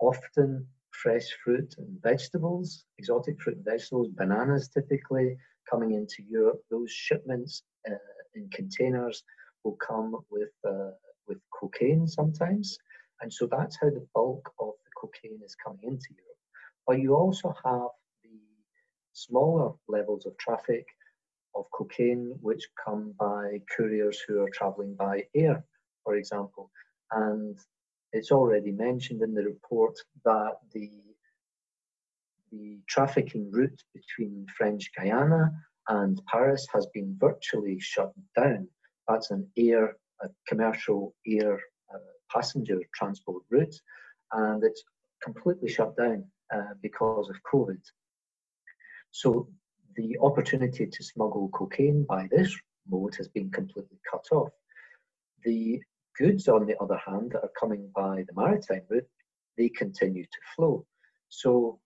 Often 0.00 0.66
fresh 0.90 1.28
fruit 1.42 1.74
and 1.78 2.02
vegetables, 2.02 2.84
exotic 2.98 3.40
fruit 3.40 3.56
and 3.56 3.64
vegetables, 3.64 4.08
bananas 4.08 4.68
typically 4.68 5.36
coming 5.70 5.92
into 5.92 6.22
Europe. 6.28 6.60
Those 6.70 6.90
shipments 6.90 7.62
uh, 7.88 7.94
in 8.34 8.48
containers 8.50 9.22
will 9.64 9.76
come 9.76 10.16
with 10.30 10.52
uh, 10.68 10.90
with 11.28 11.38
cocaine 11.58 12.06
sometimes, 12.06 12.76
and 13.22 13.32
so 13.32 13.46
that's 13.46 13.78
how 13.80 13.88
the 13.88 14.06
bulk 14.14 14.52
of 14.60 14.72
the 14.84 14.90
cocaine 15.00 15.40
is 15.44 15.54
coming 15.54 15.84
into 15.84 16.08
Europe. 16.10 16.42
But 16.86 17.00
you 17.00 17.14
also 17.14 17.54
have 17.64 17.90
the 18.24 18.40
smaller 19.12 19.72
levels 19.88 20.26
of 20.26 20.36
traffic 20.38 20.84
of 21.54 21.66
cocaine 21.72 22.34
which 22.40 22.66
come 22.84 23.14
by 23.18 23.60
couriers 23.76 24.18
who 24.26 24.40
are 24.42 24.50
traveling 24.52 24.94
by 24.94 25.24
air, 25.34 25.64
for 26.02 26.16
example, 26.16 26.70
and 27.12 27.58
it's 28.12 28.32
already 28.32 28.72
mentioned 28.72 29.22
in 29.22 29.34
the 29.34 29.44
report 29.44 29.96
that 30.24 30.56
the 30.72 30.90
the 32.50 32.78
trafficking 32.86 33.50
route 33.50 33.82
between 33.94 34.46
French 34.58 34.90
Guiana 34.94 35.50
and 35.88 36.20
Paris 36.30 36.66
has 36.74 36.86
been 36.92 37.16
virtually 37.18 37.78
shut 37.80 38.12
down. 38.36 38.68
That's 39.08 39.30
an 39.30 39.48
air, 39.56 39.96
a 40.20 40.28
commercial 40.46 41.14
air 41.26 41.58
passenger 42.32 42.80
transport 42.94 43.42
route, 43.50 43.74
and 44.32 44.62
it's 44.64 44.82
completely 45.22 45.68
shut 45.68 45.96
down 45.96 46.24
uh, 46.54 46.74
because 46.82 47.28
of 47.28 47.36
COVID. 47.52 47.80
So 49.10 49.48
the 49.96 50.16
opportunity 50.22 50.86
to 50.86 51.04
smuggle 51.04 51.48
cocaine 51.50 52.04
by 52.08 52.28
this 52.30 52.54
mode 52.88 53.14
has 53.16 53.28
been 53.28 53.50
completely 53.50 53.98
cut 54.10 54.26
off. 54.32 54.50
The 55.44 55.80
goods, 56.18 56.48
on 56.48 56.66
the 56.66 56.76
other 56.80 57.00
hand, 57.04 57.32
that 57.32 57.42
are 57.42 57.52
coming 57.58 57.90
by 57.94 58.24
the 58.26 58.40
maritime 58.40 58.82
route, 58.88 59.08
they 59.58 59.68
continue 59.68 60.24
to 60.24 60.38
flow. 60.56 60.86
So 61.28 61.78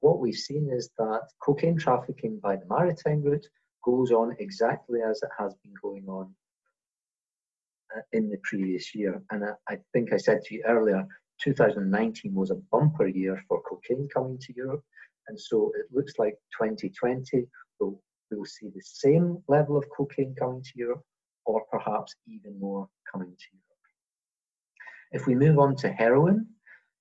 what 0.00 0.18
we've 0.18 0.34
seen 0.34 0.70
is 0.72 0.90
that 0.98 1.28
cocaine 1.42 1.78
trafficking 1.78 2.40
by 2.42 2.56
the 2.56 2.66
maritime 2.68 3.22
route 3.22 3.46
goes 3.84 4.10
on 4.10 4.34
exactly 4.38 5.00
as 5.02 5.22
it 5.22 5.30
has 5.38 5.54
been 5.62 5.74
going 5.82 6.06
on 6.08 6.34
Uh, 7.94 8.00
in 8.12 8.30
the 8.30 8.38
previous 8.42 8.94
year. 8.94 9.22
And 9.30 9.44
I, 9.44 9.52
I, 9.68 9.78
think 9.92 10.12
I 10.12 10.16
said 10.16 10.42
to 10.44 10.54
you 10.54 10.62
earlier, 10.66 11.06
2019 11.42 12.34
was 12.34 12.50
a 12.50 12.60
bumper 12.70 13.06
year 13.06 13.42
for 13.48 13.60
cocaine 13.62 14.08
coming 14.14 14.38
to 14.38 14.54
Europe, 14.54 14.82
and 15.28 15.38
so 15.38 15.70
it 15.74 15.86
looks 15.92 16.14
like 16.18 16.34
2020 16.58 17.46
will 17.80 18.00
we'll 18.30 18.46
see 18.46 18.68
the 18.68 18.82
same 18.82 19.42
level 19.46 19.76
of 19.76 19.84
cocaine 19.94 20.34
coming 20.38 20.62
to 20.62 20.70
Europe, 20.74 21.02
or 21.44 21.64
perhaps 21.70 22.14
even 22.26 22.58
more 22.58 22.88
coming 23.10 23.28
to 23.30 23.46
Europe. 23.52 23.84
If 25.12 25.26
we 25.26 25.34
move 25.34 25.58
on 25.58 25.76
to 25.76 25.92
heroin, 25.92 26.46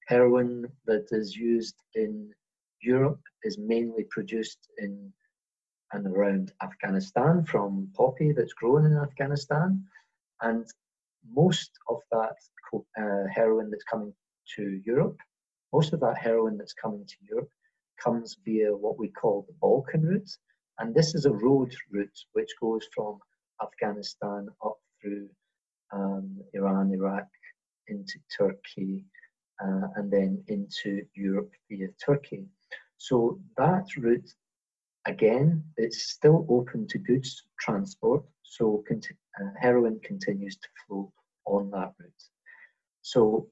heroin 0.08 0.66
that 0.88 1.08
is 1.12 1.36
used 1.38 1.76
in 1.96 2.32
Europe 2.82 3.22
is 3.44 3.58
mainly 3.58 4.04
produced 4.10 4.68
in 4.80 5.14
and 5.94 6.08
around 6.08 6.54
Afghanistan 6.64 7.44
from 7.44 7.90
poppy 7.96 8.32
that's 8.32 8.54
grown 8.54 8.86
in 8.86 8.98
Afghanistan. 8.98 9.86
And 10.42 10.66
most 11.34 11.72
of 11.90 12.00
that 12.12 12.36
uh, 12.74 13.28
heroin 13.34 13.70
that's 13.70 13.84
coming 13.84 14.14
to 14.56 14.82
Europe, 14.86 15.18
most 15.74 15.94
of 15.94 16.00
that 16.02 16.18
heroin 16.18 16.58
that's 16.58 16.74
coming 16.74 17.06
to 17.06 17.16
Europe 17.22 17.50
comes 18.04 18.38
via 18.44 18.76
what 18.76 18.98
we 18.98 19.10
call 19.10 19.46
the 19.48 19.54
Balkan 19.62 20.02
route. 20.04 20.32
And 20.80 20.94
this 20.94 21.14
is 21.16 21.26
a 21.26 21.32
road 21.32 21.74
route 21.92 22.20
which 22.34 22.50
goes 22.60 22.88
from 22.94 23.20
Afghanistan 23.62 24.48
up 24.66 24.78
through 25.02 25.30
um, 25.94 26.38
Iran, 26.54 26.92
Iraq, 26.92 27.28
into 27.88 28.18
Turkey, 28.36 29.06
uh, 29.64 29.88
and 29.96 30.12
then 30.12 30.44
into 30.48 31.06
Europe 31.14 31.52
via 31.70 31.88
Turkey. 32.04 32.46
So 32.98 33.40
that 33.58 33.86
route, 33.98 34.30
again, 35.06 35.64
it's 35.78 36.12
still 36.12 36.46
open 36.50 36.88
to 36.88 36.98
goods 36.98 37.44
transport. 37.60 38.24
So 38.52 38.84
uh, 38.92 39.46
heroin 39.58 39.98
continues 40.04 40.58
to 40.58 40.68
flow 40.86 41.14
on 41.46 41.72
that 41.72 41.94
route. 41.98 42.24
So 43.02 43.48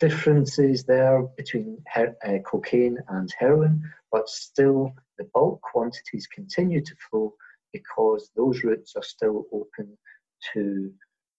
differences 0.00 0.84
there 0.84 1.20
between 1.36 1.84
uh, 1.94 2.38
cocaine 2.46 2.96
and 3.08 3.30
heroin, 3.38 3.82
but 4.10 4.26
still 4.30 4.94
the 5.18 5.28
bulk 5.34 5.60
quantities 5.60 6.26
continue 6.26 6.80
to 6.80 6.94
flow 7.10 7.34
because 7.74 8.30
those 8.36 8.64
routes 8.64 8.94
are 8.96 9.02
still 9.02 9.44
open 9.52 9.98
to 10.54 10.94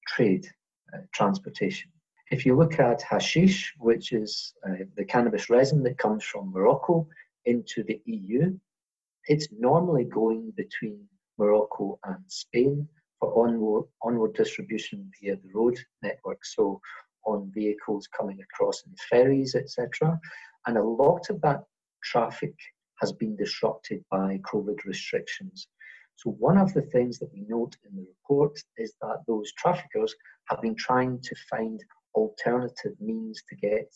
trade, 0.08 0.48
uh, 0.93 1.00
transportation. 1.12 1.89
If 2.30 2.45
you 2.45 2.56
look 2.56 2.80
at 2.80 3.02
hashish, 3.02 3.74
which 3.80 4.12
is 4.12 4.54
uh, 4.67 4.86
the 4.95 5.04
cannabis 5.04 5.50
resin 5.50 5.82
that 5.82 5.98
comes 5.98 6.24
from 6.24 6.52
Morocco 6.52 7.08
into 7.45 7.82
the 7.82 8.00
EU, 8.06 8.56
it's 9.26 9.48
normally 9.52 10.04
going 10.04 10.54
between 10.56 11.08
Morocco 11.39 11.98
and 12.04 12.24
Spain 12.28 12.88
for 13.20 13.46
onward, 13.46 13.86
onward 14.02 14.34
distribution 14.34 15.12
via 15.22 15.36
the 15.36 15.50
road 15.54 15.78
network. 16.02 16.44
So 16.46 16.80
on 17.26 17.52
vehicles 17.54 18.08
coming 18.08 18.40
across 18.42 18.84
in 18.86 18.94
ferries, 19.10 19.56
etc. 19.56 20.20
And 20.66 20.78
a 20.78 20.84
lot 20.84 21.30
of 21.30 21.42
that 21.42 21.64
traffic 22.04 22.56
has 23.02 23.12
been 23.12 23.36
disrupted 23.36 24.04
by 24.10 24.40
COVID 24.52 24.86
restrictions. 24.86 25.68
So 26.16 26.32
one 26.32 26.58
of 26.58 26.74
the 26.74 26.82
things 26.82 27.18
that 27.20 27.32
we 27.34 27.46
note 27.48 27.76
in 27.86 27.96
the 27.96 28.06
report 28.06 28.60
is 28.78 28.94
that 29.02 29.24
those 29.28 29.54
traffickers 29.54 30.14
have 30.50 30.62
been 30.62 30.76
trying 30.76 31.22
to 31.22 31.36
find 31.50 31.82
alternative 32.14 32.94
means 33.00 33.42
to 33.50 33.56
get 33.56 33.94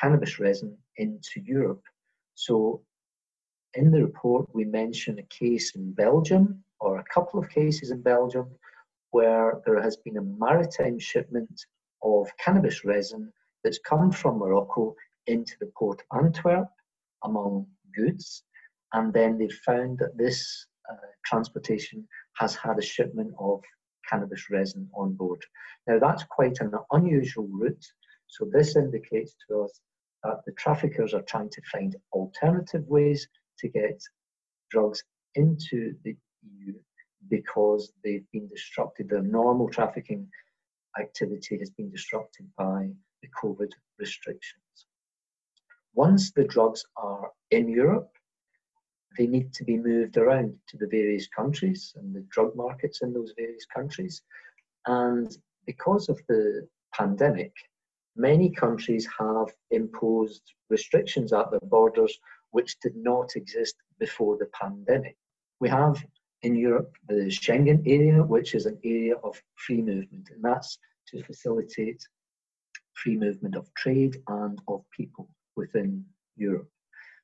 cannabis 0.00 0.40
resin 0.40 0.76
into 0.96 1.40
Europe. 1.44 1.82
So 2.34 2.82
in 3.74 3.90
the 3.90 4.02
report, 4.02 4.48
we 4.52 4.64
mention 4.64 5.18
a 5.18 5.22
case 5.24 5.76
in 5.76 5.92
Belgium 5.92 6.64
or 6.80 6.98
a 6.98 7.04
couple 7.12 7.40
of 7.40 7.48
cases 7.48 7.90
in 7.90 8.02
Belgium 8.02 8.48
where 9.10 9.60
there 9.64 9.80
has 9.80 9.96
been 9.96 10.18
a 10.18 10.22
maritime 10.22 10.98
shipment 10.98 11.64
of 12.02 12.28
cannabis 12.38 12.84
resin 12.84 13.32
that's 13.64 13.78
come 13.78 14.10
from 14.12 14.38
Morocco 14.38 14.94
into 15.26 15.54
the 15.60 15.70
port 15.76 16.02
of 16.10 16.24
Antwerp 16.24 16.68
among 17.24 17.66
goods. 17.94 18.44
And 18.92 19.12
then 19.12 19.38
they 19.38 19.48
found 19.48 19.98
that 19.98 20.16
this 20.16 20.66
uh, 20.90 20.96
transportation 21.24 22.06
has 22.36 22.54
had 22.54 22.78
a 22.78 22.82
shipment 22.82 23.32
of 23.38 23.62
cannabis 24.08 24.48
resin 24.50 24.88
on 24.94 25.14
board. 25.14 25.44
Now, 25.86 25.98
that's 25.98 26.24
quite 26.24 26.60
an 26.60 26.72
unusual 26.92 27.48
route. 27.48 27.84
So, 28.26 28.48
this 28.50 28.76
indicates 28.76 29.36
to 29.48 29.62
us 29.62 29.80
that 30.22 30.40
the 30.46 30.52
traffickers 30.52 31.14
are 31.14 31.22
trying 31.22 31.50
to 31.50 31.62
find 31.70 31.96
alternative 32.12 32.84
ways 32.86 33.28
to 33.58 33.68
get 33.68 34.00
drugs 34.70 35.02
into 35.34 35.94
the 36.04 36.16
EU 36.42 36.74
because 37.28 37.92
they've 38.02 38.30
been 38.32 38.48
disrupted. 38.48 39.08
Their 39.08 39.22
normal 39.22 39.68
trafficking 39.68 40.28
activity 40.98 41.58
has 41.58 41.70
been 41.70 41.90
disrupted 41.90 42.46
by 42.56 42.88
the 43.22 43.28
COVID 43.42 43.70
restrictions. 43.98 44.62
Once 45.94 46.30
the 46.32 46.44
drugs 46.44 46.84
are 46.96 47.30
in 47.50 47.68
Europe, 47.68 48.10
they 49.16 49.26
need 49.26 49.52
to 49.54 49.64
be 49.64 49.76
moved 49.76 50.16
around 50.16 50.54
to 50.68 50.76
the 50.76 50.86
various 50.86 51.26
countries 51.28 51.92
and 51.96 52.14
the 52.14 52.24
drug 52.30 52.54
markets 52.54 53.02
in 53.02 53.12
those 53.12 53.32
various 53.36 53.66
countries. 53.66 54.22
And 54.86 55.36
because 55.66 56.08
of 56.08 56.20
the 56.28 56.68
pandemic, 56.94 57.52
many 58.16 58.50
countries 58.50 59.08
have 59.18 59.52
imposed 59.70 60.42
restrictions 60.70 61.32
at 61.32 61.50
their 61.50 61.60
borders 61.62 62.18
which 62.50 62.78
did 62.80 62.96
not 62.96 63.36
exist 63.36 63.76
before 63.98 64.36
the 64.38 64.48
pandemic. 64.52 65.16
We 65.60 65.68
have 65.68 66.02
in 66.42 66.54
Europe 66.54 66.96
the 67.08 67.26
Schengen 67.26 67.82
area, 67.86 68.22
which 68.22 68.54
is 68.54 68.66
an 68.66 68.78
area 68.84 69.14
of 69.16 69.40
free 69.56 69.82
movement, 69.82 70.30
and 70.30 70.42
that's 70.42 70.78
to 71.08 71.22
facilitate 71.22 72.02
free 72.94 73.16
movement 73.16 73.56
of 73.56 73.72
trade 73.74 74.16
and 74.28 74.60
of 74.68 74.84
people 74.90 75.28
within 75.56 76.04
Europe. 76.36 76.68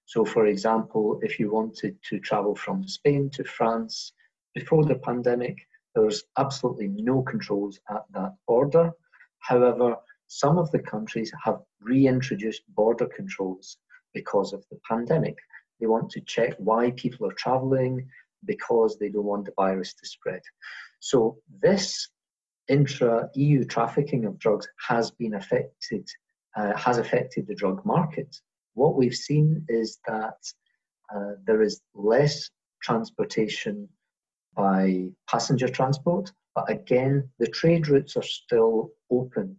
So, 0.07 0.25
for 0.25 0.47
example, 0.47 1.19
if 1.23 1.39
you 1.39 1.51
wanted 1.51 1.97
to 2.09 2.19
travel 2.19 2.55
from 2.55 2.87
Spain 2.87 3.31
to 3.31 3.45
France 3.45 4.13
before 4.55 4.85
the 4.85 4.97
pandemic, 4.97 5.67
there 5.95 6.05
was 6.05 6.25
absolutely 6.37 6.89
no 6.89 7.23
controls 7.23 7.81
at 7.89 8.05
that 8.13 8.35
border. 8.47 8.93
However, 9.39 9.97
some 10.27 10.59
of 10.59 10.71
the 10.73 10.81
countries 10.81 11.33
have 11.45 11.61
reintroduced 11.81 12.63
border 12.75 13.07
controls 13.07 13.77
because 14.13 14.53
of 14.53 14.65
the 14.71 14.79
pandemic. 14.89 15.37
They 15.81 15.87
want 15.87 16.11
to 16.11 16.21
check 16.21 16.55
why 16.59 16.93
people 16.93 17.27
are 17.29 17.35
traveling 17.35 18.09
because 18.45 18.99
they 18.99 19.09
don't 19.09 19.25
want 19.25 19.45
the 19.47 19.53
virus 19.57 19.95
to 19.95 20.07
spread. 20.07 20.41
So, 21.01 21.39
this 21.63 22.09
intra 22.69 23.29
EU 23.35 23.65
trafficking 23.65 24.25
of 24.25 24.39
drugs 24.39 24.67
has 24.89 25.11
been 25.11 25.35
affected, 25.35 26.09
uh, 26.57 26.77
has 26.77 26.99
affected 26.99 27.47
the 27.47 27.55
drug 27.55 27.85
market. 27.85 28.35
What 28.75 28.97
we've 28.97 29.15
seen 29.15 29.65
is 29.69 29.99
that 30.07 30.39
uh, 31.15 31.33
there 31.47 31.63
is 31.63 31.81
less 31.95 32.51
transportation 32.83 33.89
by 34.57 35.09
passenger 35.29 35.69
transport, 35.69 36.33
but 36.55 36.71
again, 36.71 37.29
the 37.39 37.49
trade 37.49 37.89
routes 37.89 38.17
are 38.17 38.23
still 38.23 38.91
open 39.11 39.57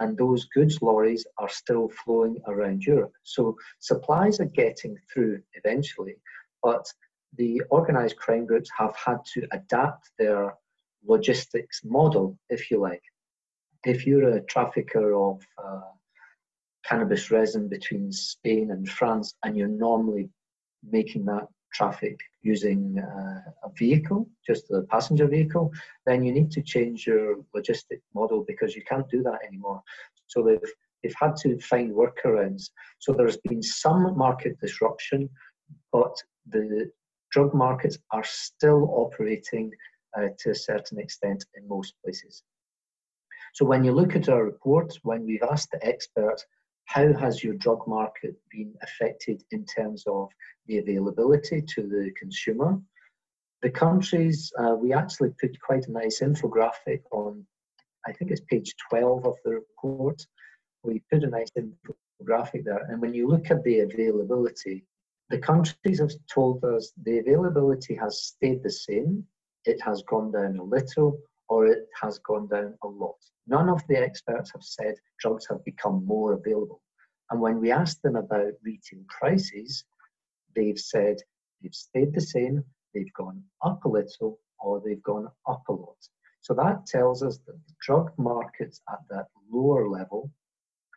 and 0.00 0.16
those 0.16 0.46
goods 0.46 0.80
lorries 0.80 1.26
are 1.38 1.48
still 1.48 1.90
flowing 2.04 2.38
around 2.46 2.82
Europe. 2.82 3.12
So 3.22 3.56
supplies 3.78 4.40
are 4.40 4.46
getting 4.46 4.96
through 5.12 5.42
eventually, 5.54 6.16
but 6.62 6.86
the 7.36 7.62
organized 7.70 8.16
crime 8.16 8.46
groups 8.46 8.70
have 8.76 8.94
had 8.96 9.18
to 9.34 9.46
adapt 9.52 10.10
their 10.18 10.54
logistics 11.04 11.82
model, 11.84 12.38
if 12.48 12.70
you 12.70 12.78
like. 12.80 13.02
If 13.84 14.06
you're 14.06 14.28
a 14.28 14.42
trafficker 14.42 15.14
of 15.14 15.40
uh, 15.62 15.80
cannabis 16.84 17.30
resin 17.30 17.68
between 17.68 18.12
Spain 18.12 18.70
and 18.72 18.88
France 18.88 19.34
and 19.44 19.56
you're 19.56 19.68
normally 19.68 20.28
making 20.82 21.24
that 21.26 21.46
traffic 21.72 22.18
using 22.42 22.98
uh, 22.98 23.40
a 23.64 23.70
vehicle, 23.78 24.28
just 24.46 24.70
a 24.70 24.82
passenger 24.82 25.26
vehicle, 25.26 25.72
then 26.06 26.24
you 26.24 26.32
need 26.32 26.50
to 26.50 26.62
change 26.62 27.06
your 27.06 27.36
logistic 27.56 28.00
model 28.14 28.44
because 28.46 28.74
you 28.74 28.82
can't 28.88 29.08
do 29.08 29.22
that 29.22 29.38
anymore. 29.46 29.80
So 30.26 30.42
they've 30.42 30.72
they've 31.02 31.14
had 31.18 31.36
to 31.36 31.58
find 31.60 31.92
workarounds. 31.92 32.70
So 32.98 33.12
there's 33.12 33.38
been 33.38 33.62
some 33.62 34.16
market 34.16 34.58
disruption, 34.60 35.30
but 35.92 36.14
the 36.48 36.90
drug 37.30 37.54
markets 37.54 37.98
are 38.12 38.24
still 38.24 38.90
operating 38.94 39.72
uh, 40.16 40.28
to 40.38 40.50
a 40.50 40.54
certain 40.54 40.98
extent 40.98 41.44
in 41.54 41.68
most 41.68 41.94
places. 42.04 42.42
So 43.52 43.64
when 43.64 43.84
you 43.84 43.92
look 43.92 44.14
at 44.14 44.28
our 44.28 44.44
report, 44.44 44.96
when 45.02 45.24
we've 45.24 45.42
asked 45.42 45.70
the 45.72 45.84
experts, 45.84 46.44
how 46.84 47.12
has 47.12 47.42
your 47.42 47.54
drug 47.54 47.86
market 47.86 48.34
been 48.50 48.74
affected 48.82 49.42
in 49.52 49.64
terms 49.64 50.04
of 50.06 50.28
the 50.66 50.78
availability 50.78 51.62
to 51.62 51.82
the 51.82 52.10
consumer? 52.18 52.80
The 53.62 53.70
countries, 53.70 54.52
uh, 54.58 54.74
we 54.74 54.92
actually 54.92 55.30
put 55.40 55.60
quite 55.60 55.86
a 55.86 55.92
nice 55.92 56.20
infographic 56.20 57.02
on, 57.12 57.46
I 58.06 58.12
think 58.12 58.30
it's 58.30 58.40
page 58.40 58.74
12 58.88 59.26
of 59.26 59.34
the 59.44 59.52
report. 59.52 60.24
We 60.82 61.02
put 61.12 61.24
a 61.24 61.28
nice 61.28 61.50
infographic 61.56 62.64
there. 62.64 62.86
And 62.88 63.00
when 63.00 63.14
you 63.14 63.28
look 63.28 63.50
at 63.50 63.62
the 63.62 63.80
availability, 63.80 64.84
the 65.30 65.38
countries 65.38 66.00
have 66.00 66.12
told 66.32 66.64
us 66.64 66.92
the 67.04 67.18
availability 67.18 67.94
has 67.94 68.20
stayed 68.20 68.62
the 68.64 68.70
same. 68.70 69.24
It 69.64 69.80
has 69.80 70.02
gone 70.02 70.32
down 70.32 70.56
a 70.56 70.64
little 70.64 71.20
or 71.48 71.66
it 71.66 71.86
has 72.02 72.18
gone 72.18 72.48
down 72.48 72.74
a 72.82 72.88
lot. 72.88 73.16
None 73.46 73.68
of 73.68 73.80
the 73.88 73.96
experts 73.96 74.50
have 74.52 74.64
said 74.64 74.96
drugs 75.20 75.46
have 75.48 75.64
become 75.64 76.04
more 76.04 76.32
available. 76.32 76.82
And 77.30 77.40
when 77.40 77.60
we 77.60 77.70
asked 77.70 78.02
them 78.02 78.16
about 78.16 78.54
retail 78.64 79.00
prices, 79.08 79.84
they've 80.56 80.78
said 80.78 81.18
they've 81.62 81.74
stayed 81.74 82.12
the 82.12 82.20
same, 82.20 82.64
they've 82.92 83.12
gone 83.14 83.42
up 83.64 83.84
a 83.84 83.88
little, 83.88 84.40
or 84.58 84.82
they've 84.84 85.02
gone 85.02 85.28
up 85.48 85.62
a 85.68 85.72
lot. 85.72 85.96
So 86.40 86.54
that 86.54 86.86
tells 86.86 87.22
us 87.22 87.38
that 87.46 87.66
the 87.68 87.74
drug 87.80 88.10
markets 88.18 88.80
at 88.90 88.98
that 89.10 89.26
lower 89.52 89.88
level 89.88 90.32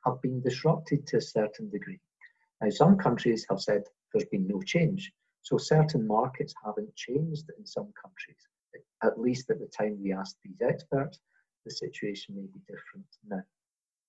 have 0.06 0.22
been 0.24 0.42
disrupted 0.42 1.06
to 1.08 1.18
a 1.18 1.22
certain 1.22 1.70
degree. 1.70 2.00
Now, 2.62 2.70
some 2.70 2.98
countries 2.98 3.46
have 3.50 3.62
said 3.62 3.84
there's 4.14 4.30
been 4.30 4.48
no 4.48 4.62
change. 4.62 5.12
So 5.42 5.58
certain 5.58 6.08
markets 6.08 6.54
haven't 6.64 6.96
changed 6.96 7.50
in 7.58 7.66
some 7.66 7.92
countries. 8.02 8.38
At 9.04 9.20
least 9.20 9.50
at 9.50 9.60
the 9.60 9.68
time 9.68 10.02
we 10.02 10.14
asked 10.14 10.38
these 10.44 10.62
experts, 10.62 11.20
the 11.66 11.72
situation 11.72 12.36
may 12.36 12.44
be 12.44 12.60
different 12.68 13.06
now. 13.28 13.44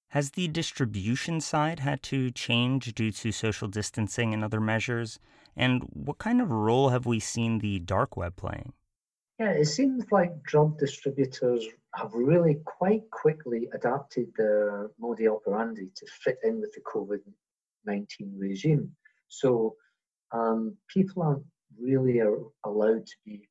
Has 0.08 0.30
the 0.30 0.46
distribution 0.46 1.40
side 1.40 1.80
had 1.80 2.02
to 2.04 2.30
change 2.30 2.94
due 2.94 3.10
to 3.10 3.32
social 3.32 3.66
distancing 3.66 4.32
and 4.32 4.44
other 4.44 4.60
measures? 4.60 5.18
And 5.56 5.82
what 5.92 6.18
kind 6.18 6.40
of 6.40 6.52
role 6.52 6.90
have 6.90 7.06
we 7.06 7.18
seen 7.18 7.58
the 7.58 7.80
dark 7.80 8.16
web 8.16 8.36
playing? 8.36 8.72
Yeah, 9.40 9.50
it 9.50 9.66
seems 9.66 10.04
like 10.12 10.42
drug 10.44 10.78
distributors 10.78 11.66
have 11.96 12.14
really 12.14 12.60
quite 12.64 13.10
quickly 13.10 13.68
adapted 13.72 14.28
their 14.36 14.90
modi 15.00 15.26
operandi 15.26 15.88
to 15.96 16.06
fit 16.06 16.38
in 16.44 16.60
with 16.60 16.72
the 16.72 16.80
COVID 16.82 17.20
19 17.84 18.34
regime. 18.38 18.90
So 19.28 19.74
um, 20.32 20.76
people 20.88 21.22
aren't 21.22 21.44
really 21.80 22.20
are 22.20 22.38
allowed 22.64 23.06
to 23.06 23.16
be 23.24 23.48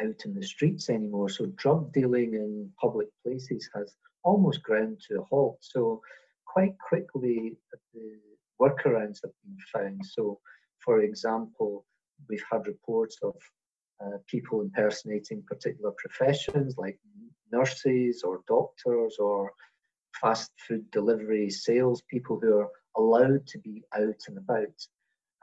out 0.00 0.24
in 0.24 0.34
the 0.34 0.42
streets 0.42 0.88
anymore. 0.90 1.28
So 1.28 1.46
drug 1.56 1.92
dealing 1.92 2.34
in 2.34 2.70
public 2.80 3.08
places 3.24 3.68
has 3.74 3.94
almost 4.22 4.62
ground 4.62 5.00
to 5.08 5.20
a 5.20 5.24
halt. 5.24 5.58
So 5.60 6.00
quite 6.46 6.74
quickly 6.78 7.56
the 7.94 8.18
workarounds 8.60 9.20
have 9.22 9.32
been 9.44 9.58
found. 9.72 10.00
So 10.04 10.40
for 10.78 11.00
example, 11.00 11.84
we've 12.28 12.44
had 12.50 12.66
reports 12.66 13.18
of 13.22 13.34
uh, 14.04 14.18
people 14.26 14.62
impersonating 14.62 15.42
particular 15.46 15.92
professions 15.98 16.76
like 16.78 16.98
nurses 17.52 18.22
or 18.22 18.40
doctors 18.48 19.16
or 19.18 19.52
fast 20.20 20.50
food 20.66 20.90
delivery 20.90 21.50
salespeople 21.50 22.38
who 22.40 22.58
are 22.58 22.68
allowed 22.96 23.46
to 23.46 23.58
be 23.58 23.82
out 23.94 24.20
and 24.28 24.38
about. 24.38 24.86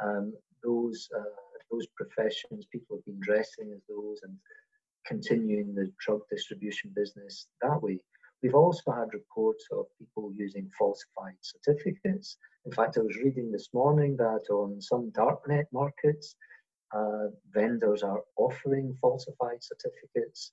Um, 0.04 0.34
those 0.64 1.10
uh, 1.18 1.24
those 1.72 1.88
professions, 1.96 2.66
people 2.72 2.98
have 2.98 3.06
been 3.06 3.20
dressing 3.22 3.74
as 3.76 3.82
those 3.90 4.20
and 4.24 4.36
continuing 5.06 5.74
the 5.74 5.92
drug 6.00 6.22
distribution 6.30 6.92
business 6.96 7.48
that 7.62 7.82
way. 7.82 8.00
We've 8.44 8.56
also 8.56 8.92
had 8.92 9.14
reports 9.14 9.66
of 9.72 9.86
people 9.98 10.32
using 10.36 10.70
falsified 10.78 11.38
certificates. 11.42 12.38
In 12.66 12.72
fact, 12.72 12.98
I 12.98 13.02
was 13.02 13.18
reading 13.24 13.52
this 13.52 13.70
morning 13.74 14.16
that 14.18 14.46
on 14.52 14.80
some 14.80 15.12
darknet 15.12 15.66
markets, 15.74 16.36
uh, 16.96 17.28
vendors 17.52 18.04
are 18.04 18.22
offering 18.38 18.96
falsified 19.02 19.62
certificates 19.62 20.52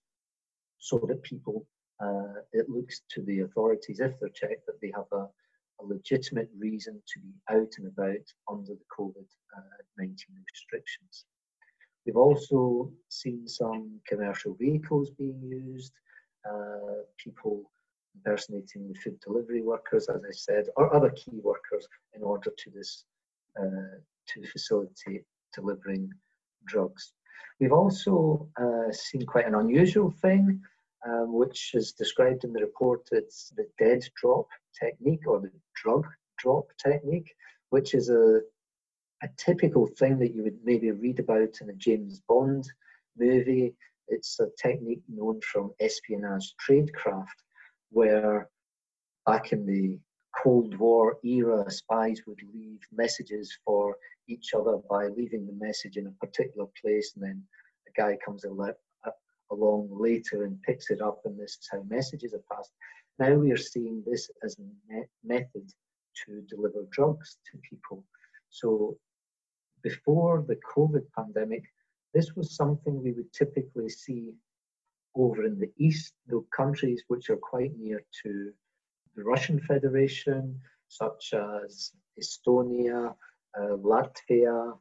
so 0.79 0.99
that 1.09 1.23
people, 1.23 1.67
uh, 2.01 2.41
it 2.53 2.69
looks 2.69 3.03
to 3.11 3.23
the 3.23 3.41
authorities, 3.41 4.01
if 4.01 4.19
they're 4.19 4.31
checked, 4.31 4.67
that 4.67 4.81
they 4.81 4.93
have 4.95 5.11
a, 5.13 5.27
legitimate 5.85 6.51
reason 6.59 7.03
to 7.13 7.21
be 7.21 7.33
out 7.51 7.73
and 7.79 7.89
about 7.89 8.27
under 8.51 8.73
the 8.73 8.87
COVID 8.99 9.27
uh, 9.57 9.83
19 9.99 10.17
restrictions. 10.53 11.25
We've 12.05 12.17
also 12.17 12.91
seen 13.09 13.49
some 13.49 14.01
commercial 14.07 14.55
vehicles 14.55 15.11
being 15.11 15.41
used, 15.43 15.93
uh, 16.49 17.03
people 17.17 17.71
impersonating 18.15 18.89
the 18.89 18.99
food 18.99 19.19
delivery 19.21 19.63
workers, 19.63 20.09
as 20.09 20.23
I 20.25 20.33
said, 20.33 20.67
or 20.77 20.95
other 20.95 21.11
key 21.11 21.41
workers 21.43 21.87
in 22.15 22.23
order 22.23 22.51
to 22.57 22.71
this 22.71 23.05
uh, 23.61 23.99
to 24.29 24.47
facilitate 24.47 25.25
delivering 25.55 26.11
drugs. 26.67 27.13
We've 27.61 27.73
also 27.73 28.49
uh, 28.61 28.93
seen 28.93 29.27
quite 29.27 29.47
an 29.47 29.55
unusual 29.55 30.11
thing, 30.11 30.61
um, 31.07 31.33
which 31.33 31.73
is 31.75 31.93
described 31.93 32.45
in 32.45 32.53
the 32.53 32.61
report. 32.61 33.09
It's 33.13 33.53
the 33.57 33.67
dead 33.79 34.03
drop 34.21 34.47
technique 34.79 35.27
or 35.27 35.41
the 35.41 35.51
drug 35.75 36.07
drop 36.39 36.67
technique, 36.83 37.35
which 37.71 37.95
is 37.95 38.09
a, 38.09 38.41
a 39.23 39.29
typical 39.37 39.87
thing 39.87 40.19
that 40.19 40.35
you 40.35 40.43
would 40.45 40.59
maybe 40.65 40.91
read 40.91 41.19
about 41.21 41.61
in 41.61 41.71
a 41.71 41.75
James 41.75 42.21
Bond 42.29 42.65
movie. 43.17 43.75
It's 44.09 44.39
a 44.41 44.49
technique 44.61 45.03
known 45.09 45.41
from 45.41 45.73
espionage 45.81 46.55
tradecraft, 46.69 47.39
where 47.91 48.49
back 49.27 49.53
in 49.53 49.67
the 49.67 49.99
Cold 50.43 50.77
War 50.79 51.17
era, 51.25 51.71
spies 51.71 52.23
would 52.27 52.41
leave 52.53 52.81
messages 52.93 53.57
for 53.65 53.97
each 54.29 54.53
other 54.55 54.79
by 54.91 55.07
leaving 55.07 55.47
the 55.47 55.65
message 55.65 55.97
in 55.97 56.07
a 56.07 56.27
particular 56.27 56.67
place, 56.83 57.13
and 57.15 57.25
then 57.25 57.43
a 57.89 58.01
guy 58.01 58.19
comes 58.25 58.45
along 59.51 59.89
later 59.91 60.45
and 60.45 60.63
picks 60.63 60.91
it 60.91 61.01
up, 61.01 61.21
and 61.25 61.39
this 61.39 61.53
is 61.53 61.69
how 61.71 61.83
messages 61.89 62.35
are 62.35 62.55
passed. 62.55 62.73
Now 63.19 63.35
we 63.35 63.53
are 63.53 63.57
seeing 63.57 64.03
this 64.07 64.31
as 64.43 64.57
a 64.59 65.03
method 65.25 65.71
to 66.27 66.43
deliver 66.49 66.87
drugs 66.91 67.39
to 67.51 67.59
people. 67.69 68.05
So 68.51 68.97
before 69.83 70.45
the 70.47 70.57
COVID 70.77 71.05
pandemic, 71.17 71.65
this 72.13 72.35
was 72.35 72.57
something 72.57 73.03
we 73.03 73.13
would 73.13 73.33
typically 73.33 73.89
see 73.89 74.35
over 75.15 75.45
in 75.45 75.59
the 75.59 75.71
east, 75.79 76.15
the 76.27 76.45
countries 76.57 77.05
which 77.09 77.31
are 77.31 77.37
quite 77.37 77.73
near 77.77 78.03
to 78.23 78.53
the 79.17 79.23
Russian 79.23 79.61
Federation, 79.61 80.61
such 80.89 81.35
as 81.35 81.93
Estonia, 82.21 83.15
uh, 83.57 83.77
Latvia, 83.77 84.77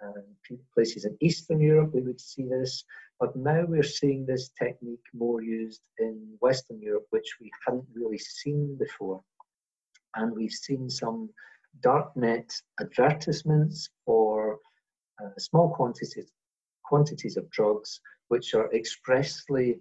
and 0.00 0.58
places 0.74 1.04
in 1.04 1.16
Eastern 1.20 1.60
Europe, 1.60 1.92
we 1.94 2.02
would 2.02 2.20
see 2.20 2.44
this. 2.44 2.84
But 3.20 3.34
now 3.34 3.64
we're 3.66 3.82
seeing 3.82 4.24
this 4.24 4.50
technique 4.50 5.04
more 5.12 5.42
used 5.42 5.82
in 5.98 6.36
Western 6.40 6.80
Europe, 6.80 7.06
which 7.10 7.36
we 7.40 7.50
hadn't 7.66 7.86
really 7.92 8.18
seen 8.18 8.76
before. 8.78 9.22
And 10.14 10.32
we've 10.32 10.52
seen 10.52 10.88
some 10.88 11.30
darknet 11.80 12.52
advertisements 12.80 13.90
for 14.04 14.58
uh, 15.22 15.30
small 15.38 15.74
quantities, 15.74 16.30
quantities 16.84 17.36
of 17.36 17.50
drugs, 17.50 18.00
which 18.28 18.54
are 18.54 18.72
expressly 18.72 19.80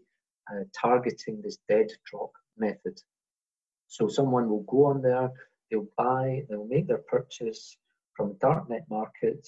uh, 0.51 0.63
targeting 0.73 1.41
this 1.41 1.59
dead 1.69 1.87
drop 2.09 2.31
method. 2.57 2.99
So 3.87 4.07
someone 4.07 4.49
will 4.49 4.63
go 4.63 4.85
on 4.85 5.01
there, 5.01 5.31
they'll 5.69 5.87
buy, 5.95 6.43
they'll 6.49 6.67
make 6.67 6.87
their 6.87 7.03
purchase 7.07 7.77
from 8.15 8.33
darknet 8.35 8.83
market, 8.89 9.47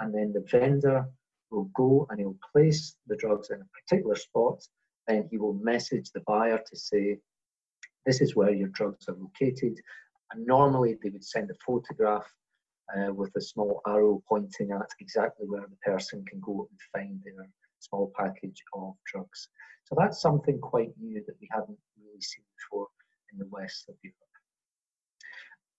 and 0.00 0.14
then 0.14 0.32
the 0.32 0.44
vendor 0.50 1.06
will 1.50 1.70
go 1.74 2.06
and 2.10 2.20
he'll 2.20 2.36
place 2.52 2.96
the 3.06 3.16
drugs 3.16 3.50
in 3.50 3.60
a 3.60 3.80
particular 3.80 4.16
spot. 4.16 4.62
Then 5.06 5.28
he 5.30 5.38
will 5.38 5.54
message 5.54 6.10
the 6.10 6.20
buyer 6.26 6.58
to 6.58 6.76
say, 6.76 7.18
this 8.04 8.20
is 8.20 8.36
where 8.36 8.52
your 8.52 8.68
drugs 8.68 9.08
are 9.08 9.16
located. 9.16 9.80
And 10.32 10.46
normally 10.46 10.96
they 11.02 11.10
would 11.10 11.24
send 11.24 11.50
a 11.50 11.54
photograph 11.66 12.26
uh, 12.96 13.12
with 13.12 13.34
a 13.36 13.40
small 13.40 13.80
arrow 13.86 14.22
pointing 14.28 14.72
at 14.72 14.90
exactly 15.00 15.46
where 15.46 15.66
the 15.68 15.76
person 15.90 16.24
can 16.24 16.40
go 16.40 16.68
and 16.70 16.80
find 16.92 17.20
their 17.24 17.48
small 17.80 18.12
package 18.16 18.62
of 18.74 18.94
drugs. 19.06 19.48
So 19.84 19.94
that's 19.98 20.20
something 20.20 20.58
quite 20.58 20.90
new 21.00 21.22
that 21.26 21.36
we 21.40 21.48
haven't 21.50 21.78
really 21.98 22.20
seen 22.20 22.44
before 22.56 22.88
in 23.32 23.38
the 23.38 23.46
west 23.50 23.88
of 23.88 23.94
Europe. 24.02 24.16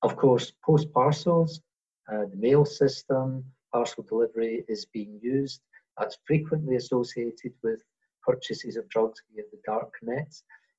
Of 0.02 0.16
course, 0.16 0.52
post 0.64 0.92
parcels, 0.94 1.62
uh, 2.12 2.26
the 2.32 2.38
mail 2.38 2.66
system, 2.66 3.44
parcel 3.74 4.04
delivery 4.08 4.64
is 4.68 4.86
being 4.86 5.20
used. 5.22 5.62
That's 5.98 6.18
frequently 6.26 6.76
associated 6.76 7.54
with 7.64 7.82
purchases 8.26 8.78
of 8.78 8.90
drugs 8.90 9.22
via 9.34 9.44
the 9.52 9.60
dark 9.66 9.94
net, 10.02 10.34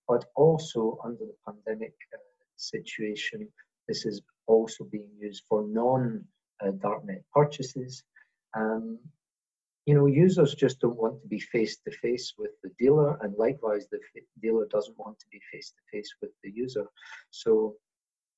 but 0.09 0.25
also 0.37 0.99
under 1.05 1.25
the 1.25 1.37
pandemic 1.47 1.95
uh, 2.14 2.19
situation, 2.57 3.49
this 3.89 4.07
is 4.07 4.23
also 4.47 4.85
being 4.85 5.11
used 5.19 5.45
for 5.49 5.67
non 5.67 6.25
uh, 6.62 6.71
darknet 6.73 7.23
purchases. 7.35 8.03
Um, 8.57 8.99
you 9.87 9.95
know, 9.95 10.07
users 10.07 10.55
just 10.55 10.81
don't 10.81 10.97
want 10.97 11.21
to 11.23 11.29
be 11.29 11.41
face 11.41 11.79
to 11.85 11.91
face 11.91 12.35
with 12.39 12.51
the 12.62 12.71
dealer, 12.79 13.19
and 13.23 13.35
likewise, 13.37 13.87
the 13.91 13.99
dealer 14.43 14.67
doesn't 14.71 14.99
want 14.99 15.19
to 15.19 15.27
be 15.33 15.41
face 15.53 15.73
to 15.77 15.83
face 15.97 16.11
with 16.21 16.31
the 16.45 16.51
user. 16.51 16.87
So, 17.31 17.77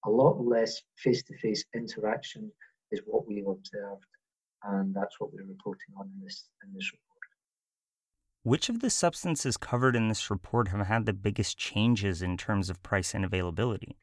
a 0.07 0.11
lot 0.11 0.41
less 0.41 0.81
face 0.97 1.23
to 1.25 1.37
face 1.39 1.65
interaction 1.75 2.51
is 2.91 3.01
what 3.07 3.27
we've 3.27 3.47
observed, 3.47 4.07
and 4.65 4.95
that's 4.95 5.19
what 5.19 5.33
we're 5.33 5.45
reporting 5.45 5.95
on 5.99 6.07
in 6.07 6.25
this 6.25 6.49
in 6.65 6.73
this 6.75 6.91
report. 6.93 7.09
Which 8.45 8.69
of 8.69 8.81
the 8.81 8.91
substances 8.91 9.57
covered 9.57 9.95
in 9.95 10.09
this 10.09 10.31
report 10.31 10.69
have 10.69 10.87
had 10.87 11.07
the 11.07 11.13
biggest 11.13 11.59
changes 11.59 12.23
in 12.23 12.37
terms 12.37 12.71
of 12.71 12.83
price 12.83 13.15
and 13.15 13.25
availability? 13.25 13.97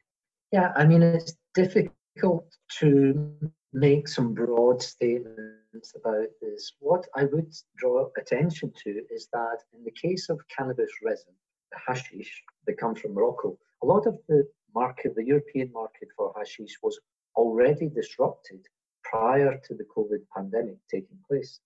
Yeah, 0.50 0.72
I 0.74 0.86
mean, 0.86 1.02
it's 1.02 1.36
difficult 1.54 2.46
to 2.78 3.52
make 3.72 4.08
some 4.08 4.34
broad 4.34 4.82
statements 4.82 5.92
about 5.94 6.28
this. 6.40 6.72
What 6.80 7.06
I 7.14 7.24
would 7.24 7.54
draw 7.76 8.08
attention 8.18 8.72
to 8.84 9.02
is 9.10 9.28
that 9.32 9.58
in 9.74 9.84
the 9.84 9.92
case 9.92 10.28
of 10.28 10.40
cannabis 10.56 10.90
resin, 11.04 11.34
the 11.70 11.78
hashish 11.86 12.42
that 12.66 12.78
comes 12.78 13.00
from 13.00 13.14
Morocco, 13.14 13.58
a 13.82 13.86
lot 13.86 14.06
of 14.06 14.18
the 14.28 14.48
market, 14.74 15.14
the 15.14 15.24
European 15.24 15.70
market 15.72 16.08
for 16.16 16.32
hashish 16.36 16.76
was 16.82 16.98
already 17.36 17.88
disrupted 17.88 18.66
prior 19.10 19.60
to 19.66 19.74
the 19.74 19.84
COVID 19.96 20.22
pandemic 20.34 20.76
taking 20.90 21.18
place. 21.28 21.60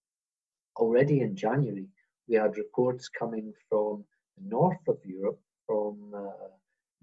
Already 0.77 1.21
in 1.21 1.37
January, 1.37 1.87
we 2.29 2.37
had 2.37 2.57
reports 2.57 3.09
coming 3.09 3.53
from 3.69 4.05
the 4.37 4.49
north 4.49 4.89
of 4.89 4.99
Europe, 5.05 5.41
from 5.67 6.13
uh, 6.17 6.49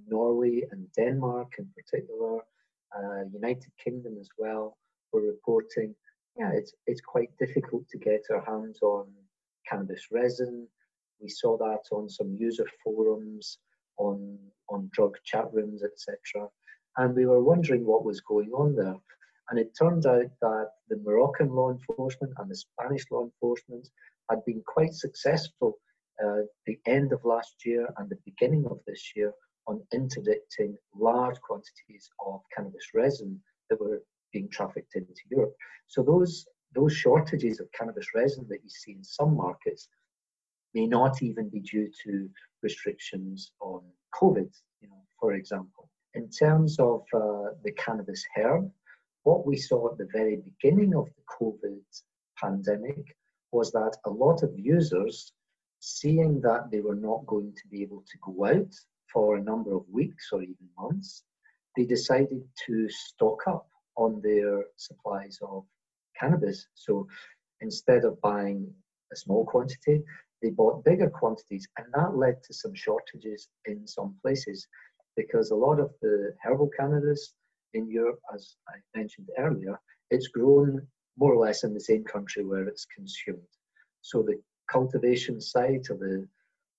Norway 0.08 0.64
and 0.72 0.88
Denmark 0.94 1.54
in 1.60 1.70
particular, 1.78 2.40
uh, 2.98 3.24
United 3.32 3.72
Kingdom 3.84 4.18
as 4.20 4.30
well, 4.38 4.78
were 5.14 5.22
reporting, 5.22 5.96
yeah, 6.38 6.52
it's, 6.54 6.74
it's 6.88 7.02
quite 7.02 7.30
difficult 7.38 7.88
to 7.90 7.98
get 7.98 8.24
our 8.32 8.44
hands 8.44 8.80
on 8.82 9.06
cannabis 9.70 10.08
resin. 10.12 10.68
We 11.22 11.30
saw 11.30 11.58
that 11.58 11.84
on 11.92 12.10
some 12.10 12.36
user 12.36 12.66
forums, 12.84 13.60
on, 13.98 14.38
on 14.70 14.90
drug 14.92 15.18
chat 15.24 15.54
rooms, 15.54 15.84
etc. 15.84 16.48
And 16.98 17.16
we 17.16 17.26
were 17.26 17.44
wondering 17.44 17.86
what 17.86 18.04
was 18.04 18.22
going 18.22 18.52
on 18.52 18.76
there. 18.76 18.98
And 19.50 19.60
it 19.60 19.76
turned 19.78 20.06
out 20.06 20.30
that 20.42 20.68
the 20.90 20.98
Moroccan 21.04 21.50
law 21.50 21.72
enforcement 21.72 22.34
and 22.38 22.50
the 22.50 22.56
Spanish 22.56 23.06
law 23.12 23.24
enforcement 23.24 23.88
had 24.30 24.44
been 24.46 24.64
quite 24.66 24.94
successful 24.94 25.78
uh, 26.24 26.42
the 26.66 26.78
end 26.86 27.12
of 27.12 27.26
last 27.26 27.66
year 27.66 27.88
and 27.98 28.10
the 28.10 28.20
beginning 28.26 28.66
of 28.70 28.80
this 28.86 29.12
year 29.16 29.34
on 29.68 29.82
interdicting 29.94 30.78
large 30.96 31.40
quantities 31.42 32.10
of 32.26 32.42
cannabis 32.56 32.88
resin 32.94 33.40
that 33.70 33.80
were 33.80 34.02
being 34.32 34.50
trafficked 34.50 34.96
into 34.96 35.22
Europe. 35.30 35.56
So 35.88 36.04
those 36.04 36.46
those 36.74 36.94
shortages 36.94 37.60
of 37.60 37.68
cannabis 37.78 38.08
resin 38.16 38.46
that 38.50 38.64
you 38.64 38.70
see 38.70 38.94
in 38.94 39.04
some 39.04 39.36
markets 39.36 39.90
may 40.74 40.88
not 40.88 41.22
even 41.22 41.50
be 41.50 41.60
due 41.60 41.90
to 42.06 42.30
restrictions 42.64 43.52
on 43.60 43.82
COVID, 44.14 44.50
you 44.80 44.88
know, 44.88 45.04
for 45.20 45.34
example. 45.34 45.90
In 46.14 46.30
terms 46.30 46.80
of 46.80 47.02
uh, 47.14 47.52
the 47.64 47.74
cannabis 47.78 48.24
herb, 48.38 48.72
what 49.24 49.46
we 49.46 49.56
saw 49.56 49.92
at 49.92 49.98
the 49.98 50.08
very 50.12 50.38
beginning 50.38 50.96
of 50.96 51.06
the 51.06 51.24
COVID 51.40 51.82
pandemic 52.42 53.16
was 53.52 53.72
that 53.72 53.98
a 54.06 54.10
lot 54.10 54.44
of 54.44 54.52
users, 54.58 55.34
seeing 55.80 56.42
that 56.42 56.72
they 56.72 56.80
were 56.80 56.96
not 56.96 57.26
going 57.28 57.54
to 57.54 57.68
be 57.70 57.82
able 57.84 58.04
to 58.12 58.18
go 58.24 58.46
out 58.46 58.74
for 59.12 59.36
a 59.36 59.44
number 59.44 59.76
of 59.76 59.84
weeks 59.90 60.30
or 60.32 60.42
even 60.42 60.70
months, 60.78 61.24
they 61.76 61.86
decided 61.86 62.44
to 62.66 62.90
stock 62.90 63.42
up 63.48 63.68
on 63.96 64.22
their 64.22 64.64
supplies 64.78 65.38
of 65.42 65.66
cannabis. 66.20 66.68
So 66.76 67.08
instead 67.62 68.06
of 68.06 68.20
buying 68.22 68.74
a 69.12 69.16
small 69.16 69.46
quantity, 69.46 70.02
they 70.42 70.50
bought 70.50 70.84
bigger 70.84 71.10
quantities, 71.10 71.68
and 71.78 71.88
that 71.94 72.16
led 72.16 72.42
to 72.44 72.54
some 72.54 72.74
shortages 72.74 73.50
in 73.66 73.88
some 73.88 74.16
places 74.22 74.68
because 75.16 75.52
a 75.52 75.56
lot 75.56 75.80
of 75.80 75.92
the 76.02 76.34
herbal 76.42 76.70
cannabis 76.78 77.34
in 77.74 77.90
Europe, 77.90 78.20
as 78.34 78.56
I 78.68 78.76
mentioned 78.98 79.30
earlier, 79.38 79.80
it's 80.10 80.28
grown 80.28 80.86
more 81.18 81.34
or 81.34 81.46
less 81.46 81.64
in 81.64 81.74
the 81.74 81.80
same 81.80 82.04
country 82.04 82.44
where 82.44 82.68
it's 82.68 82.86
consumed. 82.86 83.52
So 84.02 84.22
the 84.22 84.42
cultivation 84.70 85.40
site 85.40 85.88
or 85.90 85.98
the, 85.98 86.28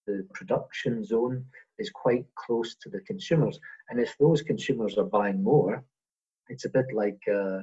the 0.06 0.26
production 0.34 1.04
zone 1.04 1.44
is 1.78 1.90
quite 1.90 2.24
close 2.34 2.74
to 2.76 2.88
the 2.88 3.00
consumers. 3.00 3.58
And 3.88 4.00
if 4.00 4.16
those 4.18 4.42
consumers 4.42 4.98
are 4.98 5.04
buying 5.04 5.42
more, 5.42 5.84
it's 6.48 6.64
a 6.64 6.70
bit 6.70 6.86
like 6.94 7.20
uh, 7.32 7.60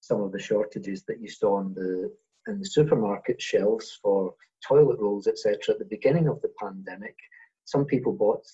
some 0.00 0.20
of 0.22 0.32
the 0.32 0.38
shortages 0.38 1.04
that 1.04 1.20
you 1.20 1.28
saw 1.28 1.60
in 1.60 1.74
the 1.74 2.12
in 2.46 2.58
the 2.58 2.66
supermarket 2.66 3.40
shelves 3.42 3.98
for 4.02 4.34
toilet 4.66 4.98
rolls, 4.98 5.26
etc. 5.26 5.58
At 5.68 5.78
the 5.78 5.84
beginning 5.84 6.28
of 6.28 6.40
the 6.40 6.52
pandemic, 6.58 7.14
some 7.66 7.84
people 7.84 8.12
bought 8.12 8.44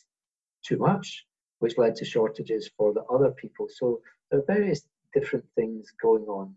too 0.64 0.78
much, 0.78 1.24
which 1.58 1.78
led 1.78 1.94
to 1.96 2.04
shortages 2.04 2.70
for 2.76 2.92
the 2.92 3.02
other 3.04 3.30
people. 3.30 3.68
So 3.68 4.00
there 4.30 4.40
are 4.40 4.44
various 4.46 4.86
different 5.12 5.44
things 5.54 5.92
going 6.02 6.24
on. 6.24 6.54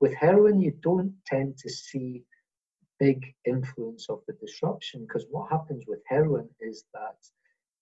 With 0.00 0.14
heroin, 0.14 0.60
you 0.60 0.72
don't 0.80 1.14
tend 1.26 1.58
to 1.58 1.70
see 1.70 2.24
big 2.98 3.34
influence 3.44 4.08
of 4.08 4.20
the 4.26 4.34
disruption 4.34 5.06
because 5.06 5.26
what 5.30 5.50
happens 5.50 5.84
with 5.86 6.00
heroin 6.06 6.48
is 6.60 6.84
that 6.94 7.16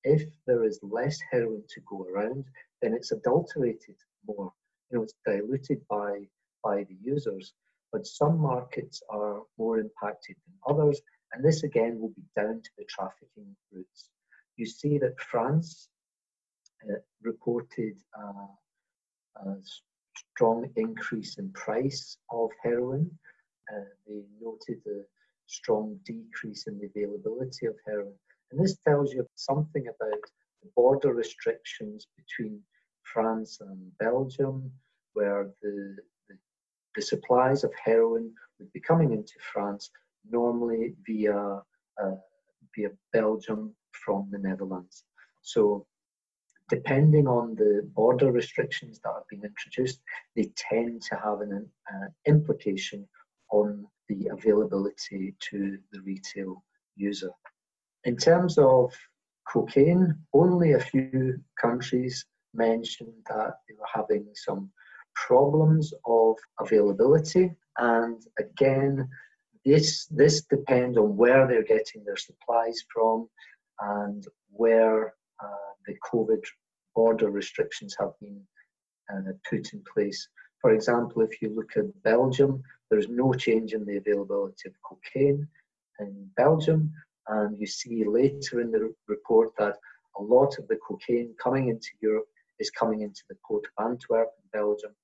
if 0.05 0.23
there 0.47 0.65
is 0.65 0.79
less 0.83 1.19
heroin 1.31 1.63
to 1.69 1.81
go 1.89 2.07
around, 2.09 2.45
then 2.81 2.95
it's 2.95 3.13
adulterated 3.13 3.97
more. 4.27 4.53
You 4.91 4.99
know, 4.99 5.05
it's 5.05 5.15
diluted 5.25 5.81
by 5.89 6.29
by 6.63 6.85
the 6.85 6.97
users. 7.03 7.53
But 7.93 8.07
some 8.07 8.39
markets 8.39 9.03
are 9.09 9.43
more 9.59 9.79
impacted 9.79 10.37
than 10.45 10.57
others, 10.71 11.01
and 11.33 11.45
this 11.45 11.63
again 11.63 11.99
will 12.01 12.15
be 12.21 12.25
down 12.35 12.61
to 12.63 12.71
the 12.77 12.85
trafficking 12.85 13.57
routes. 13.73 14.11
You 14.57 14.67
see 14.67 14.99
that 14.99 15.21
France 15.21 15.89
reported 17.23 17.95
uh, 18.19 19.49
a 19.49 19.57
strong 20.33 20.71
increase 20.77 21.39
in 21.39 21.51
price 21.53 22.19
of 22.31 22.51
heroin. 22.63 23.11
They 24.07 24.23
noted 24.41 24.81
a 24.87 25.03
strong 25.47 25.99
decrease 26.05 26.67
in 26.67 26.79
the 26.79 26.87
availability 26.87 27.67
of 27.67 27.75
heroin. 27.87 28.15
And 28.51 28.61
this 28.63 28.77
tells 28.87 29.13
you 29.13 29.27
something 29.35 29.87
about 29.89 30.23
the 30.63 30.71
border 30.77 31.13
restrictions 31.13 32.07
between 32.17 32.61
France 33.03 33.59
and 33.61 33.97
Belgium, 33.99 34.71
where 35.15 35.51
the, 35.63 35.97
the, 36.29 36.37
the 36.95 37.03
supplies 37.03 37.65
of 37.65 37.73
heroin 37.85 38.33
would 38.59 38.73
be 38.73 38.81
coming 38.81 39.13
into 39.13 39.35
France 39.53 39.91
normally 40.31 40.95
via 41.07 41.61
uh, 42.03 42.17
via 42.75 42.91
Belgium 43.13 43.75
from 43.93 44.29
the 44.31 44.39
Netherlands. 44.39 45.05
So 45.43 45.87
depending 46.69 47.27
on 47.27 47.55
the 47.55 47.89
border 47.95 48.33
restrictions 48.33 49.01
that 49.01 49.13
have 49.15 49.29
been 49.29 49.45
introduced, 49.45 50.01
they 50.35 50.51
tend 50.57 51.03
to 51.03 51.15
have 51.17 51.41
an, 51.41 51.69
uh, 51.93 52.07
implication 52.27 53.07
on 53.51 53.87
the 54.09 54.29
availability 54.33 55.35
to 55.41 55.79
the 55.93 56.01
retail 56.03 56.63
user. 56.97 57.31
In 58.05 58.17
terms 58.17 58.59
of 58.59 58.93
cocaine, 59.49 60.17
only 60.33 60.73
a 60.73 60.81
few 60.81 61.41
countries 61.61 62.25
mentioned 62.55 63.15
that 63.29 63.55
they 63.69 63.75
were 63.75 63.93
having 63.93 64.27
some 64.35 64.71
problems 65.15 65.93
of 66.05 66.37
availability. 66.61 67.55
And 67.79 68.23
again, 68.39 69.09
this, 69.65 70.07
this 70.07 70.43
depends 70.43 70.97
on 70.97 71.17
where 71.17 71.47
they're 71.47 71.63
getting 71.63 72.05
their 72.05 72.17
supplies 72.17 72.85
from 72.93 73.29
and 73.81 74.27
where 74.51 75.15
uh, 75.43 75.66
the 75.87 75.97
COVID 76.13 76.43
border 76.95 77.31
restrictions 77.31 77.97
have 77.99 78.13
been 78.21 78.41
uh, 79.13 79.33
put 79.49 79.73
in 79.73 79.83
place. 79.93 80.29
For 80.61 80.73
example, 80.73 81.23
if 81.23 81.41
you 81.41 81.55
look 81.55 81.77
at 81.77 82.03
Belgium, 82.03 82.63
there's 82.91 83.09
no 83.09 83.33
change 83.33 83.73
in 83.73 83.85
the 83.85 83.99
availability 83.99 84.69
of 84.69 84.75
cocaine 84.83 85.47
in 86.01 86.31
Belgium, 86.37 86.93
and 87.29 87.59
you 87.59 87.67
see 87.67 88.05
later 88.05 88.61
in 88.61 88.71
the 88.71 88.93
report 89.09 89.51
that 89.59 89.77
a 90.19 90.23
lot 90.23 90.59
of 90.59 90.67
the 90.69 90.79
cocaine 90.87 91.35
coming 91.43 91.69
into 91.69 91.89
Europe 92.01 92.29
is 92.59 92.71
coming 92.71 93.03
into 93.03 93.23
the 93.29 93.37
port 93.47 93.65
of 93.67 93.85
Antwerp 93.85 94.31
in 94.39 94.61
Belgium. 94.61 94.95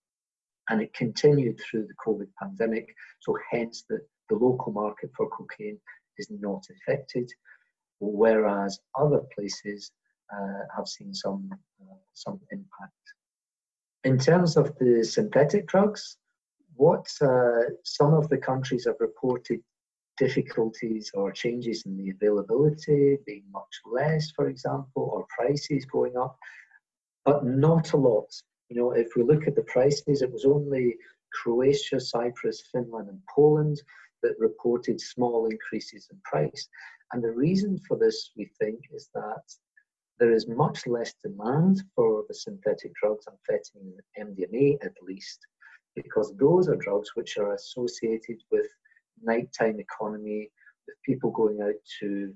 And 0.68 0.80
it 0.80 0.94
continued 0.94 1.60
through 1.60 1.86
the 1.86 1.94
COVID 2.06 2.28
pandemic. 2.40 2.94
So 3.20 3.36
hence 3.50 3.84
the, 3.88 4.00
the 4.30 4.36
local 4.36 4.72
market 4.72 5.10
for 5.16 5.28
cocaine 5.28 5.78
is 6.18 6.28
not 6.30 6.64
affected, 6.74 7.30
whereas 8.00 8.78
other 8.98 9.20
places 9.34 9.90
have 10.76 10.88
seen 10.88 11.14
some, 11.14 11.50
uh, 11.80 11.94
some 12.14 12.40
impact. 12.50 12.92
In 14.04 14.18
terms 14.18 14.56
of 14.56 14.76
the 14.78 15.04
synthetic 15.04 15.66
drugs, 15.68 16.16
what 16.74 17.06
uh, 17.20 17.60
some 17.84 18.14
of 18.14 18.28
the 18.28 18.38
countries 18.38 18.86
have 18.86 18.96
reported 18.98 19.60
difficulties 20.18 21.10
or 21.14 21.32
changes 21.32 21.84
in 21.86 21.96
the 21.96 22.10
availability 22.10 23.18
being 23.26 23.44
much 23.50 23.80
less, 23.90 24.30
for 24.32 24.48
example, 24.48 25.10
or 25.12 25.26
prices 25.36 25.84
going 25.84 26.16
up, 26.16 26.36
but 27.24 27.44
not 27.44 27.92
a 27.92 27.96
lot. 27.96 28.28
You 28.68 28.76
know, 28.76 28.92
if 28.92 29.08
we 29.16 29.22
look 29.22 29.46
at 29.46 29.54
the 29.54 29.62
prices, 29.62 30.22
it 30.22 30.32
was 30.32 30.44
only 30.44 30.96
Croatia, 31.32 32.00
Cyprus, 32.00 32.62
Finland, 32.72 33.08
and 33.08 33.20
Poland 33.34 33.80
that 34.22 34.34
reported 34.38 35.00
small 35.00 35.46
increases 35.46 36.08
in 36.10 36.18
price. 36.24 36.68
And 37.12 37.22
the 37.22 37.30
reason 37.30 37.78
for 37.86 37.98
this, 37.98 38.30
we 38.36 38.50
think, 38.58 38.80
is 38.92 39.08
that 39.14 39.42
there 40.22 40.32
is 40.32 40.46
much 40.46 40.86
less 40.86 41.14
demand 41.14 41.82
for 41.96 42.22
the 42.28 42.34
synthetic 42.34 42.94
drugs, 42.94 43.26
amphetamine 43.26 43.98
and 44.14 44.36
MDMA 44.36 44.78
at 44.84 44.92
least, 45.02 45.40
because 45.96 46.32
those 46.36 46.68
are 46.68 46.76
drugs 46.76 47.10
which 47.16 47.38
are 47.38 47.54
associated 47.54 48.40
with 48.52 48.68
nighttime 49.20 49.80
economy, 49.80 50.48
with 50.86 50.94
people 51.04 51.32
going 51.32 51.60
out 51.60 51.74
to 51.98 52.32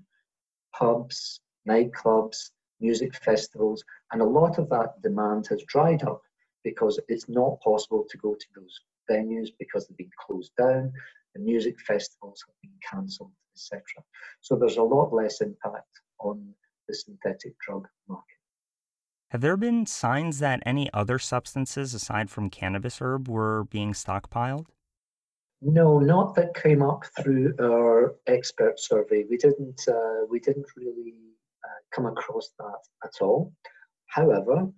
pubs, 0.76 1.38
nightclubs, 1.68 2.50
music 2.80 3.14
festivals, 3.14 3.84
and 4.10 4.20
a 4.20 4.24
lot 4.24 4.58
of 4.58 4.68
that 4.68 5.00
demand 5.00 5.46
has 5.46 5.62
dried 5.68 6.02
up 6.02 6.22
because 6.64 6.98
it's 7.06 7.28
not 7.28 7.60
possible 7.60 8.04
to 8.10 8.18
go 8.18 8.34
to 8.34 8.46
those 8.56 8.80
venues 9.08 9.50
because 9.60 9.86
they've 9.86 9.96
been 9.96 10.10
closed 10.26 10.50
down, 10.58 10.92
the 11.36 11.40
music 11.40 11.78
festivals 11.78 12.44
have 12.48 12.56
been 12.62 12.80
cancelled, 12.82 13.30
etc. 13.54 13.80
So 14.40 14.56
there's 14.56 14.78
a 14.78 14.82
lot 14.82 15.12
less 15.12 15.40
impact 15.40 16.00
on 16.18 16.52
the 16.88 16.94
synthetic 16.94 17.58
drug 17.60 17.86
market. 18.08 18.24
Have 19.30 19.40
there 19.40 19.56
been 19.56 19.86
signs 19.86 20.38
that 20.38 20.62
any 20.64 20.92
other 20.92 21.18
substances 21.18 21.94
aside 21.94 22.30
from 22.30 22.48
cannabis 22.48 23.00
herb 23.00 23.28
were 23.28 23.64
being 23.64 23.92
stockpiled? 23.92 24.66
No, 25.62 25.98
not 25.98 26.34
that 26.36 26.54
came 26.54 26.82
up 26.82 27.04
through 27.18 27.54
our 27.60 28.16
expert 28.26 28.78
survey. 28.78 29.24
We 29.28 29.36
didn't. 29.36 29.80
Uh, 29.88 30.26
we 30.28 30.38
didn't 30.38 30.66
really 30.76 31.14
uh, 31.64 31.80
come 31.94 32.06
across 32.06 32.50
that 32.58 32.78
at 33.04 33.22
all. 33.22 33.52
However, 34.06 34.68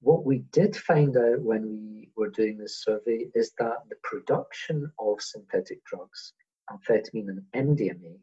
what 0.00 0.24
we 0.24 0.38
did 0.52 0.76
find 0.76 1.16
out 1.16 1.40
when 1.40 1.62
we 1.62 2.10
were 2.16 2.30
doing 2.30 2.58
this 2.58 2.82
survey 2.84 3.26
is 3.34 3.52
that 3.58 3.78
the 3.88 3.96
production 4.02 4.90
of 4.98 5.20
synthetic 5.22 5.82
drugs, 5.84 6.34
amphetamine 6.70 7.38
and 7.54 7.78
MDMA, 7.78 8.18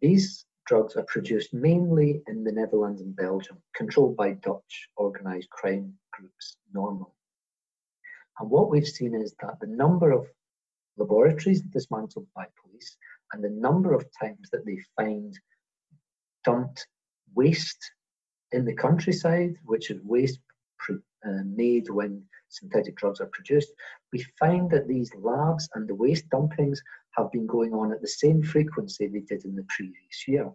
these 0.00 0.44
drugs 0.66 0.96
are 0.96 1.04
produced 1.04 1.54
mainly 1.54 2.22
in 2.26 2.44
the 2.44 2.52
Netherlands 2.52 3.00
and 3.00 3.14
Belgium, 3.14 3.58
controlled 3.74 4.16
by 4.16 4.32
Dutch 4.32 4.88
organised 4.98 5.50
crime 5.50 5.94
groups 6.12 6.56
normally. 6.72 7.12
And 8.38 8.50
what 8.50 8.70
we've 8.70 8.86
seen 8.86 9.14
is 9.14 9.34
that 9.40 9.58
the 9.60 9.66
number 9.66 10.12
of 10.12 10.26
laboratories 10.96 11.62
dismantled 11.62 12.26
by 12.34 12.46
police 12.62 12.96
and 13.32 13.42
the 13.42 13.50
number 13.50 13.94
of 13.94 14.04
times 14.20 14.50
that 14.52 14.66
they 14.66 14.78
find 14.96 15.38
dumped 16.44 16.86
waste 17.34 17.92
in 18.52 18.64
the 18.64 18.74
countryside, 18.74 19.54
which 19.64 19.90
is 19.90 20.00
waste 20.02 20.40
uh, 20.90 21.42
made 21.44 21.90
when 21.90 22.22
synthetic 22.48 22.96
drugs 22.96 23.20
are 23.20 23.30
produced, 23.32 23.72
we 24.12 24.24
find 24.38 24.70
that 24.70 24.88
these 24.88 25.10
labs 25.16 25.68
and 25.74 25.88
the 25.88 25.94
waste 25.94 26.28
dumpings 26.30 26.78
have 27.16 27.30
been 27.32 27.46
going 27.46 27.72
on 27.72 27.92
at 27.92 28.00
the 28.00 28.08
same 28.08 28.42
frequency 28.42 29.06
they 29.06 29.20
did 29.20 29.44
in 29.44 29.54
the 29.54 29.66
previous 29.68 30.28
year. 30.28 30.50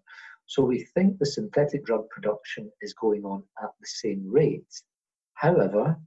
So 0.45 0.63
we 0.63 0.83
think 0.93 1.17
the 1.17 1.25
synthetic 1.25 1.85
drug 1.85 2.09
production 2.09 2.71
is 2.81 2.93
going 2.93 3.23
on 3.23 3.43
at 3.63 3.71
the 3.79 3.87
same 3.87 4.29
rate. 4.29 4.81
However, 5.33 5.97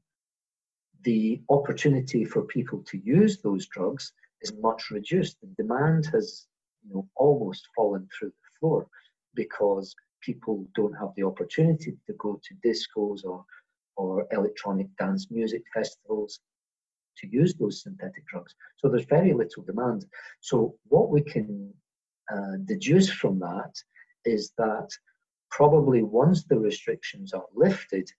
the 1.02 1.42
opportunity 1.50 2.24
for 2.24 2.42
people 2.42 2.82
to 2.88 2.98
use 2.98 3.40
those 3.40 3.66
drugs 3.66 4.12
is 4.42 4.52
much 4.60 4.90
reduced. 4.90 5.40
The 5.40 5.62
demand 5.62 6.06
has 6.12 6.46
you 6.86 6.94
know, 6.94 7.08
almost 7.16 7.68
fallen 7.74 8.08
through 8.16 8.30
the 8.30 8.58
floor 8.58 8.86
because 9.34 9.94
people 10.22 10.66
don't 10.74 10.94
have 10.94 11.12
the 11.16 11.24
opportunity 11.24 11.96
to 12.06 12.12
go 12.14 12.40
to 12.42 12.68
discos 12.68 13.24
or, 13.24 13.44
or 13.96 14.26
electronic 14.32 14.88
dance 14.96 15.30
music 15.30 15.62
festivals 15.72 16.40
to 17.18 17.28
use 17.28 17.54
those 17.54 17.82
synthetic 17.82 18.26
drugs. 18.26 18.54
So 18.76 18.88
there's 18.88 19.04
very 19.04 19.32
little 19.32 19.62
demand. 19.62 20.04
So 20.40 20.76
what 20.88 21.10
we 21.10 21.22
can 21.22 21.72
uh, 22.32 22.56
deduce 22.64 23.10
from 23.10 23.38
that 23.40 23.72
is 24.24 24.52
that 24.58 24.88
probably 25.50 26.02
once 26.02 26.44
the 26.44 26.58
restrictions 26.58 27.32
are 27.32 27.46
lifted, 27.54 28.10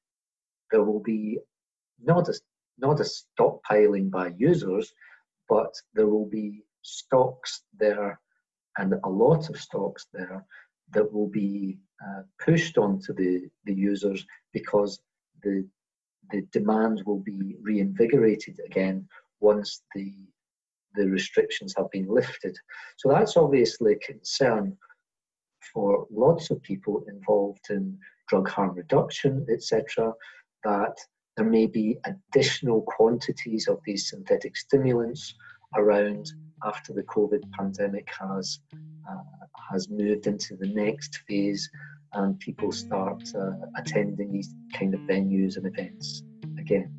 there 0.72 0.84
will 0.84 1.02
be 1.02 1.40
not 2.02 2.30
a, 2.30 2.34
not 2.78 3.00
a 3.00 3.04
stockpiling 3.04 4.10
by 4.10 4.32
users, 4.38 4.94
but 5.50 5.74
there 5.94 6.08
will 6.08 6.28
be 6.28 6.64
stocks 6.82 7.64
there 7.78 8.20
and 8.78 8.94
a 9.04 9.10
lot 9.10 9.50
of 9.50 9.60
stocks 9.60 10.08
there 10.14 10.46
that 10.92 11.12
will 11.12 11.28
be 11.28 11.78
uh, 12.06 12.22
pushed 12.44 12.78
onto 12.78 13.14
the, 13.14 13.50
the 13.66 13.74
users 13.74 14.26
because 14.54 15.00
the 15.46 15.66
the 16.32 16.42
demand 16.52 17.04
will 17.06 17.20
be 17.20 17.56
reinvigorated 17.62 18.60
again 18.66 19.08
once 19.40 19.84
the 19.94 20.12
the 20.96 21.08
restrictions 21.10 21.74
have 21.78 21.92
been 21.92 22.08
lifted. 22.08 22.58
So 22.98 23.10
that's 23.10 23.38
obviously 23.38 23.94
a 23.94 24.00
concern 24.00 24.78
for 25.74 26.08
lots 26.10 26.52
of 26.52 26.62
people 26.62 27.04
involved 27.08 27.68
in 27.70 27.98
drug 28.30 28.48
harm 28.48 28.76
reduction, 28.76 29.46
etc., 29.50 30.14
that 30.64 30.96
there 31.36 31.46
may 31.46 31.68
be 31.68 31.98
additional 32.06 32.82
quantities 32.84 33.68
of 33.68 33.80
these 33.86 34.10
synthetic 34.10 34.56
stimulants 34.56 35.36
around 35.76 36.32
after 36.64 36.94
the 36.94 37.04
COVID 37.04 37.44
pandemic 37.52 38.08
has 38.20 38.60
uh, 39.10 39.46
has 39.70 39.90
moved 39.90 40.28
into 40.28 40.56
the 40.56 40.68
next 40.68 41.20
phase 41.28 41.70
and 42.16 42.40
people 42.40 42.72
start 42.72 43.24
uh, 43.36 43.52
attending 43.78 44.32
these 44.32 44.56
kind 44.74 44.94
of 44.94 45.02
venues 45.02 45.58
and 45.58 45.66
events 45.66 46.24
again. 46.58 46.92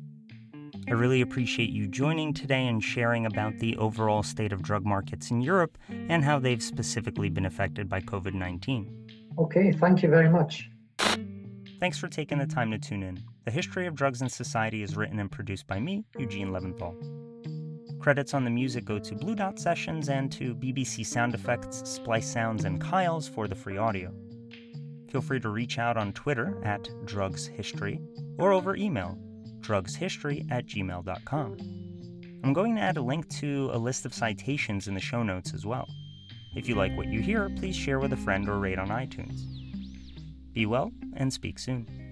I 0.87 0.91
really 0.91 1.21
appreciate 1.21 1.69
you 1.69 1.87
joining 1.87 2.33
today 2.33 2.67
and 2.67 2.81
sharing 2.81 3.25
about 3.25 3.59
the 3.59 3.75
overall 3.77 4.23
state 4.23 4.53
of 4.53 4.61
drug 4.61 4.85
markets 4.85 5.31
in 5.31 5.41
Europe 5.41 5.77
and 5.89 6.23
how 6.23 6.39
they've 6.39 6.63
specifically 6.63 7.29
been 7.29 7.45
affected 7.45 7.89
by 7.89 7.99
COVID 7.99 8.33
19. 8.33 9.09
Okay, 9.37 9.71
thank 9.73 10.01
you 10.01 10.09
very 10.09 10.29
much. 10.29 10.69
Thanks 11.79 11.97
for 11.97 12.07
taking 12.07 12.37
the 12.37 12.47
time 12.47 12.71
to 12.71 12.77
tune 12.77 13.03
in. 13.03 13.21
The 13.45 13.51
History 13.51 13.85
of 13.85 13.95
Drugs 13.95 14.21
in 14.21 14.29
Society 14.29 14.81
is 14.81 14.95
written 14.95 15.19
and 15.19 15.31
produced 15.31 15.67
by 15.67 15.79
me, 15.79 16.05
Eugene 16.17 16.49
Leventhal. 16.49 16.95
Credits 17.99 18.33
on 18.33 18.45
the 18.45 18.49
music 18.49 18.85
go 18.85 18.97
to 18.97 19.15
Blue 19.15 19.35
Dot 19.35 19.59
Sessions 19.59 20.07
and 20.07 20.31
to 20.31 20.55
BBC 20.55 21.05
Sound 21.05 21.35
Effects, 21.35 21.81
Splice 21.85 22.31
Sounds, 22.31 22.63
and 22.63 22.79
Kyles 22.79 23.27
for 23.27 23.47
the 23.47 23.55
free 23.55 23.77
audio. 23.77 24.13
Feel 25.09 25.21
free 25.21 25.39
to 25.39 25.49
reach 25.49 25.79
out 25.79 25.97
on 25.97 26.13
Twitter 26.13 26.61
at 26.63 26.89
Drugs 27.05 27.45
History 27.45 27.99
or 28.37 28.51
over 28.51 28.75
email 28.75 29.17
drugshistory 29.61 30.49
at 30.51 30.65
gmail.com. 30.65 31.57
I'm 32.43 32.53
going 32.53 32.75
to 32.75 32.81
add 32.81 32.97
a 32.97 33.01
link 33.01 33.27
to 33.39 33.69
a 33.73 33.77
list 33.77 34.05
of 34.05 34.13
citations 34.13 34.87
in 34.87 34.93
the 34.93 34.99
show 34.99 35.23
notes 35.23 35.53
as 35.53 35.65
well. 35.65 35.87
If 36.55 36.69
you 36.69 36.75
like 36.75 36.95
what 36.95 37.07
you 37.07 37.21
hear, 37.21 37.49
please 37.49 37.75
share 37.75 37.99
with 37.99 38.13
a 38.13 38.17
friend 38.17 38.47
or 38.47 38.59
rate 38.59 38.79
on 38.79 38.89
iTunes. 38.89 39.41
Be 40.53 40.65
well 40.65 40.91
and 41.15 41.31
speak 41.31 41.59
soon. 41.59 42.06